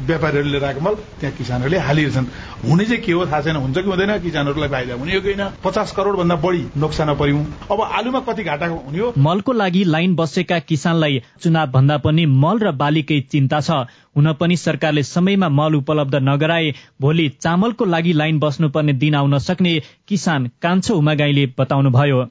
व्यापारीहरूले 0.09 0.51
लिएर 0.51 0.65
आएको 0.65 0.81
मल 0.81 0.95
त्यहाँ 1.21 1.37
किसानहरूले 1.37 1.79
हालिरहेछन्। 1.79 2.27
हुने 2.65 2.85
चाहिँ 2.85 3.03
के 3.05 3.13
हो 3.13 3.27
थाहा 3.27 3.41
छैन 3.45 3.57
हुन्छ 3.57 3.79
कि 3.79 3.89
हुँदैन 3.89 4.19
किसानहरूलाई 4.25 4.69
फाइदा 4.69 4.95
हुने 4.95 5.15
हो 5.15 5.21
कि 5.21 5.29
होइन? 5.29 5.45
पचास 5.65 5.93
करोड 5.93 6.17
भन्दा 6.17 6.37
बढी 6.41 6.65
नोक्सानमा 6.77 7.15
पर्यौं 7.15 7.45
अब 7.71 7.81
आलुमा 7.83 8.21
कति 8.25 8.43
घाटा 8.43 8.67
हुने 8.67 8.99
हो? 8.99 9.13
मलको 9.19 9.53
लागि 9.53 9.85
लाइन 9.85 10.15
बसेका 10.17 10.59
किसानलाई 10.65 11.23
चुनाव 11.43 11.67
भन्दा 11.77 11.97
पनि 12.01 12.27
मल 12.27 12.59
र 12.59 12.73
बालीकै 12.73 13.21
चिन्ता 13.29 13.61
छ। 13.61 13.85
हुन 14.17 14.33
पनि 14.33 14.57
सरकारले 14.57 15.03
समयमा 15.03 15.49
मल 15.49 15.75
उपलब्ध 15.75 16.15
नगराए 16.25 16.73
भोलि 17.01 17.29
चामलको 17.41 17.85
लागि 17.85 18.13
लाइन 18.13 18.39
बस्नुपर्ने 18.39 18.93
दिन 18.93 19.15
आउन 19.15 19.39
सक्ने 19.39 19.79
किसान 20.09 20.51
कान्छो 20.63 20.95
उमागाईले 20.95 21.47
बताउनुभयो। 21.59 22.25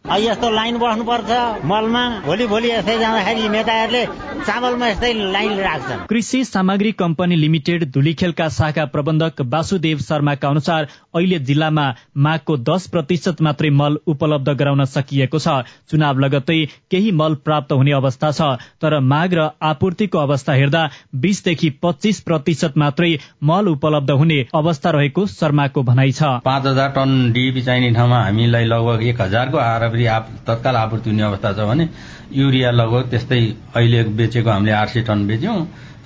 यस्तो 0.48 0.56
लाइन 0.56 0.78
बस्नुपर्छ। 0.80 1.66
मलमा 1.66 2.04
भोलि 2.26 2.46
भोलि 2.48 2.70
यस्तै 2.72 2.98
जाँदाखेरि 3.00 3.48
नेताहरूले 3.50 4.04
चामलमा 4.48 4.88
यस्तै 4.88 5.12
लाइन 5.36 5.60
राख्छन्। 5.60 6.06
कृषि 6.08 6.44
सामग्री 6.46 6.92
कम्पनी 6.94 7.36
लिमिटेड 7.36 7.84
धुलीखेलका 7.92 8.48
शाखा 8.50 8.86
प्रबन्धक 8.88 9.42
वासुदेव 9.44 10.00
शर्माका 10.00 10.48
अनुसार 10.48 10.88
अहिले 11.16 11.40
जिल्लामा 11.42 11.86
मागको 12.18 12.58
दस 12.64 12.88
प्रतिशत 12.88 13.42
मात्रै 13.42 13.70
मल 13.72 13.98
उपलब्ध 14.08 14.50
गराउन 14.54 14.86
सकिएको 14.88 15.40
छ। 15.40 15.68
चुनाव 15.92 16.20
लगत्तै 16.20 16.60
केही 16.92 17.12
मल 17.14 17.36
प्राप्त 17.44 17.72
हुने 17.74 17.92
अवस्था 17.94 18.32
छ 18.32 18.40
तर 18.82 19.00
माग 19.04 19.34
र 19.34 19.50
आपूर्तिको 19.64 20.18
अवस्था 20.20 20.54
हेर्दा 20.54 20.84
बीसदेखि 21.18 21.70
पच्चीस 21.84 22.22
प्रतिशत 22.24 22.78
मात्रै 22.78 23.12
मल 23.44 23.68
उपलब्ध 23.68 24.12
हुने 24.14 24.40
अवस्था 24.56 24.96
रहेको 24.96 25.26
शर्माको 25.28 25.84
भनाइ 25.84 26.12
छ। 26.14 26.32
पाँच 26.48 26.66
हजार 26.66 26.90
टन 26.96 27.20
डिएपी 27.34 27.62
चाहिने 27.64 27.92
ठाउँमा 27.94 28.24
हामीलाई 28.24 28.66
लगभग 28.66 29.04
एक 29.06 29.22
हजारको 29.22 29.66
फेरि 29.88 30.06
तत्काल 30.48 30.76
आपूर्ति 30.76 31.10
हुने 31.10 31.24
अवस्था 31.24 31.54
छ 31.54 31.68
भने 31.68 31.90
युरिया 32.34 32.72
लगभग 32.72 33.10
त्यस्तै 33.10 33.42
अहिले 33.76 34.04
बेचेको 34.18 34.50
हामीले 34.50 34.72
आठ 34.74 34.90
सय 34.90 35.02
टन 35.02 35.28
बेच्यौँ 35.28 35.58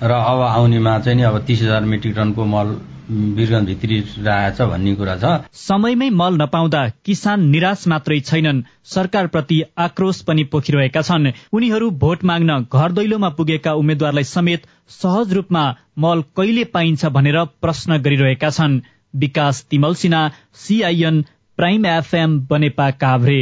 र 0.02 0.10
अब 0.12 0.40
आउनेमा 0.42 0.98
चाहिँ 0.98 1.16
नि 1.18 1.22
अब 1.24 1.38
तीस 1.46 1.62
हजार 1.62 1.84
मेट्रिक 1.84 2.14
टनको 2.16 2.44
मल 2.44 2.76
वीरगञ्ज 3.10 3.66
भित्री 3.66 3.98
रहेछ 4.18 4.60
भन्ने 4.62 4.94
कुरा 4.94 5.16
छ। 5.16 5.30
समयमै 5.52 6.08
मल 6.10 6.36
नपाउँदा 6.42 6.82
किसान 7.04 7.44
निराश 7.50 7.86
मात्रै 7.88 8.18
छैनन्। 8.20 8.62
सरकारप्रति 8.84 9.62
आक्रोश 9.78 10.20
पनि 10.22 10.44
पोखिरहेका 10.44 11.02
छन्। 11.02 11.32
उनीहरू 11.52 11.90
भोट 12.02 12.24
माग्न 12.24 12.58
घर 12.72 12.92
दैलोमा 12.92 13.28
पुगेका 13.38 13.72
उम्मेद्वारलाई 13.74 14.24
समेत 14.24 14.66
सहज 14.96 15.32
रूपमा 15.32 15.64
मल 15.98 16.22
कहिले 16.36 16.64
पाइन्छ 16.64 17.06
भनेर 17.06 17.44
प्रश्न 17.60 17.98
गरिरहेका 17.98 18.50
छन्। 18.50 18.80
Bikash 19.14 19.64
Timal 19.70 19.94
Sinha 19.94 20.22
CIN 20.54 21.24
prime 21.58 21.86
FM 21.86 22.38
Banepa 22.50 22.90
Kavre. 23.02 23.40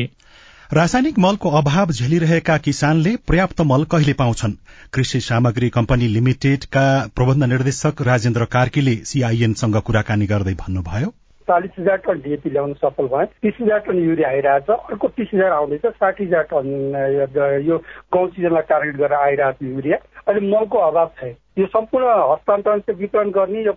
रासायनिक 0.73 1.19
मलको 1.19 1.51
अभाव 1.59 1.91
झेलिरहेका 1.91 2.57
किसानले 2.57 3.15
पर्याप्त 3.29 3.61
मल 3.61 3.85
कहिले 3.91 4.13
पाउँछन्? 4.13 4.53
कृषि 4.95 5.21
सामग्री 5.21 5.69
कम्पनी 5.69 6.07
लिमिटेडका 6.07 6.85
प्रबन्ध 7.17 7.45
निर्देशक 7.45 8.03
राजेन्द्र 8.07 8.45
कार्कीले 8.55 8.95
सीआईएनसँग 9.11 9.77
कुराकानी 9.87 10.27
गर्दै 10.27 10.55
भन्नुभयो। 10.63 11.11
चालिस 11.49 11.75
हजार 11.79 11.97
टन 12.07 12.21
डिएपी 12.23 12.51
ल्याउन 12.51 12.73
सफल 12.79 13.07
भयो। 13.11 13.27
तिस 13.43 13.59
हजार 13.63 13.79
टन 13.83 13.99
युरिया 13.99 14.29
आइरहेछ। 14.29 14.71
अर्को 14.71 15.09
तिस 15.19 15.35
हजार 15.35 15.51
आउँदैछ 15.51 15.87
साठी 15.99 16.25
हजार 16.25 16.47
टन 16.53 16.67
यो 17.67 17.79
गाउँ 18.15 18.29
सिजनलाई 18.31 18.63
टार्गेट 18.71 18.97
गरेर 18.97 19.19
आइरहेको 19.19 19.67
युरिया। 19.67 19.99
अहिले 20.29 20.47
मलको 20.55 20.79
अभाव 20.79 21.11
छ 21.19 21.35
यो 21.61 21.67
सम्पूर्ण 21.67 22.07
हस्तान्तरण 22.31 22.79
चाहिँ 22.81 22.99
वितरण 23.01 23.31
गर्ने 23.31 23.63
यो 23.63 23.73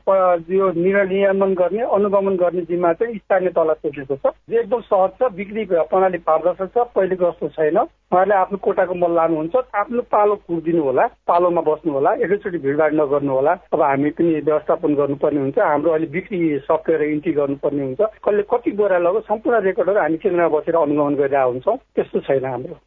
यो 0.56 0.72
नियमन 0.74 1.54
गर्ने 1.54 1.84
अनुगमन 1.96 2.36
गर्ने 2.42 2.62
जिम्मा 2.70 2.92
चाहिँ 2.94 3.18
स्थानीय 3.18 3.50
तल 3.58 3.74
सोचेको 3.74 4.16
छ। 4.16 4.32
यो 4.50 4.60
एकदम 4.60 4.82
सहज 4.88 5.10
छ 5.20 5.32
बिक्री 5.36 5.66
प्रणाली 5.92 6.18
पारदर्शक 6.24 6.70
छ 6.76 6.86
पहिलेको 6.96 7.32
जस्तो 7.32 7.48
छैन। 7.58 7.78
उहाँहरूले 7.78 8.36
आफ्नो 8.36 8.58
कोटाको 8.64 8.94
मल 9.04 9.12
लानुहुन्छ 9.16 9.56
आफ्नो 9.76 10.02
पालो 10.16 10.36
कुर्दिनु 10.48 10.84
होला 10.84 11.06
पालोमा 11.28 11.62
बस्नु 11.68 11.94
होला 11.94 12.14
एकैचोटि 12.24 12.58
भिडभाड 12.66 12.94
नगर्नु 13.02 13.34
होला। 13.34 13.54
अब 13.74 13.82
हामी 13.82 14.10
पनि 14.16 14.40
व्यवस्थापन 14.40 14.96
गर्नुपर्ने 14.96 15.40
हुन्छ 15.42 15.60
हाम्रो 15.60 15.92
अहिले 15.92 16.08
बिक्री 16.16 16.40
सफ्टवेयर 16.70 17.04
इन्ट्री 17.10 17.34
गर्नुपर्ने 17.42 17.84
हुन्छ। 17.84 18.02
कसले 18.24 18.44
कति 18.54 18.72
बोरा 18.80 18.98
लग्यो 19.04 19.22
सम्पूर्ण 19.28 19.60
रेकर्डहरू 19.68 20.00
हामी 20.00 20.18
केन्द्रमा 20.24 20.48
बसेर 20.56 20.76
अनुगमन 20.86 21.16
गरिरहेको 21.20 21.52
हुन्छौँ 21.52 21.78
त्यस्तो 21.96 22.20
छैन 22.30 22.46
हाम्रो। 22.46 22.80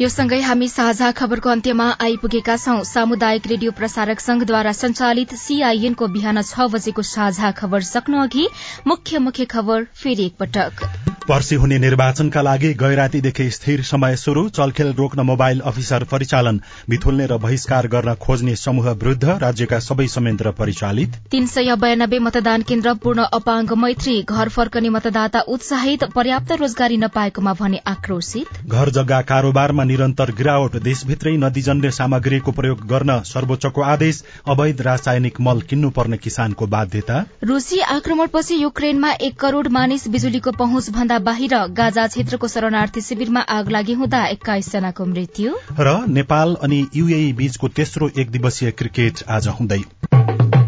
यो 0.00 0.08
सँगै 0.12 0.38
हामी 0.44 0.66
साझा 0.68 1.10
खबरको 1.18 1.50
अन्त्यमा 1.50 1.84
आइपुगेका 2.06 2.56
छौं। 2.56 2.82
सामुदायिक 2.84 3.46
रेडियो 3.46 3.72
प्रसारक 3.78 4.20
संघद्वारा 4.20 4.72
संचालित 4.74 5.34
सीआईएनको 5.36 6.08
बिहान 6.12 6.42
छ 6.42 6.68
बजेको 6.68 7.02
साझा 7.12 7.50
खबर 7.56 7.88
सक्नु 7.88 8.20
अघि 8.22 8.46
मुख्य 8.86 9.18
मुख्य 9.24 9.44
खबर 9.48 9.86
फेरि 9.96 10.26
एकपटक। 10.26 10.88
पर्सि 11.28 11.54
हुने 11.54 11.78
निर्वाचनका 11.78 12.40
लागि 12.42 12.72
गैरातीदेखि 12.80 13.44
स्थिर 13.50 13.82
समय 13.84 14.16
शुरू 14.16 14.42
चलखेल 14.50 14.92
रोक्न 14.98 15.20
मोबाइल 15.26 15.60
अफिसर 15.70 16.04
परिचालन 16.12 16.60
बिथुल्ने 16.90 17.26
र 17.26 17.38
बहिष्कार 17.38 17.86
गर्न 17.94 18.14
खोज्ने 18.16 18.54
समूह 18.56 18.90
विरूद्ध 18.92 19.24
राज्यका 19.42 19.78
सबै 19.80 20.06
संयन्त्र 20.08 20.50
परिचालित। 20.60 21.16
तीन 21.30 21.46
सय 21.46 21.74
बयानब्बे 21.76 22.18
मतदान 22.18 22.62
केन्द्र 22.68 22.94
पूर्ण 23.02 23.24
अपाङ्ग 23.32 23.72
मैत्री 23.78 24.14
घर 24.24 24.48
फर्कने 24.50 24.88
मतदाता 24.98 25.40
उत्साहित 25.56 26.04
पर्याप्त 26.14 26.52
रोजगारी 26.62 26.96
नपाएकोमा 26.98 27.56
भने 27.60 27.82
आक्रोशित। 27.86 28.62
घर 28.68 28.90
जग्गा 28.92 29.20
कारोबारमा 29.32 29.84
निरन्तर 29.86 30.30
गिरावट 30.32 30.76
देशभित्रै 30.82 31.36
नदीजन्य 31.38 31.90
सामग्रीको 31.92 32.52
प्रयोग 32.52 32.86
गर्न 32.86 33.18
सर्वोच्चको 33.26 33.82
आदेश 33.84 34.22
अवैध 34.48 34.80
रासायनिक 34.82 35.40
मल 35.40 35.60
किन्नुपर्ने 35.70 36.16
किसानको 36.18 36.66
बाध्यता। 36.66 37.24
रूसी 37.44 37.80
आक्रमणपछि 37.90 38.62
युक्रेनमा 38.62 39.12
एक 39.20 39.38
करोड़ 39.40 39.66
मानिस 39.68 40.08
बिजुलीको 40.08 40.52
पहुँच 40.58 40.90
भन्दा 40.90 41.18
बाहिर 41.26 41.56
गाजा 41.76 42.06
क्षेत्रको 42.08 42.48
शरणार्थी 42.48 43.00
शिविरमा 43.02 43.40
आग 43.52 43.70
लागि 43.70 43.94
हुँदा 43.94 44.24
एक्काइस 44.26 44.72
जनाको 44.72 45.04
मृत्यु। 45.06 45.54
र 45.80 45.96
नेपाल 46.10 46.56
अनि 46.62 46.86
युएई 46.96 47.32
बीचको 47.32 47.68
तेस्रो 47.70 48.10
एक 48.18 48.30
दिवसीय 48.30 48.70
क्रिकेट 48.72 49.22
आज 49.28 49.48
हुँदै। 49.60 49.82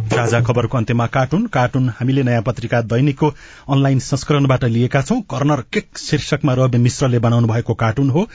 साझा 0.09 0.41
खबरको 0.41 0.77
अन्त्यमा 0.79 1.07
कार्टुन 1.07 1.47
कार्टुन 1.47 1.89
हामीले 1.89 2.23
नयाँ 2.23 2.43
पत्रिका 2.43 2.81
दैनिकको 2.83 3.27
अनलाइन 3.71 3.99
संस्करणबाट 3.99 4.65
लिएका 4.67 5.03
छौं। 5.03 5.21
कर्नर 5.31 5.61
केक 5.73 5.99
शीर्षकमा 5.99 6.55
रवि 6.55 6.79
मिश्रले 6.79 7.19
बनाउनु 7.19 7.49
भएको 7.49 7.75
कार्टुन 7.75 8.11
हो। 8.11 8.27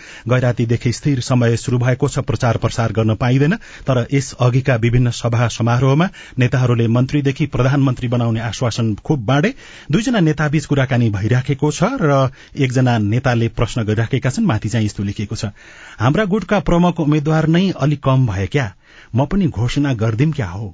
गैरातीदेखि 0.73 0.91
स्थिर 0.91 1.19
समय 1.21 1.57
शुरू 1.57 1.77
भएको 1.77 2.07
छ 2.07 2.19
प्रचार 2.19 2.57
प्रसार 2.57 2.91
गर्न 2.91 3.15
पाइँदैन। 3.15 3.55
तर 3.85 4.07
यस 4.13 4.33
अघिका 4.41 4.75
विभिन्न 4.75 5.11
सभा 5.11 5.47
समारोहमा 5.47 6.09
नेताहरूले 6.39 6.87
मन्त्रीदेखि 6.87 7.45
प्रधानमन्त्री 7.45 8.07
बनाउने 8.07 8.39
आश्वासन 8.41 8.95
खुब 9.05 9.25
बाँडे। 9.25 9.53
दुईजना 9.91 10.19
नेताबीच 10.19 10.65
कुराकानी 10.65 11.09
भइराखेको 11.09 11.71
छ 11.71 11.83
र 12.01 12.29
एकजना 12.57 12.97
नेताले 12.97 13.47
प्रश्न 13.49 13.83
गरिराखेका 13.83 14.29
छन् 14.29 14.45
माथि 14.45 14.69
चाहिँ 14.69 14.85
यस्तो 14.85 15.03
लेखिएको 15.03 15.35
छ। 15.35 15.53
हाम्रा 15.99 16.25
गुटका 16.25 16.59
प्रमुख 16.59 16.99
उम्मेद्वार 16.99 17.47
नै 17.47 17.69
अलिक 17.77 18.03
कम 18.03 18.27
भए 18.27 18.47
क्या? 18.47 18.73
म 19.15 19.25
पनि 19.25 19.47
घोषणा 19.47 19.93
गर्दिम 19.93 20.31
क्या 20.31 20.49
हो? 20.49 20.73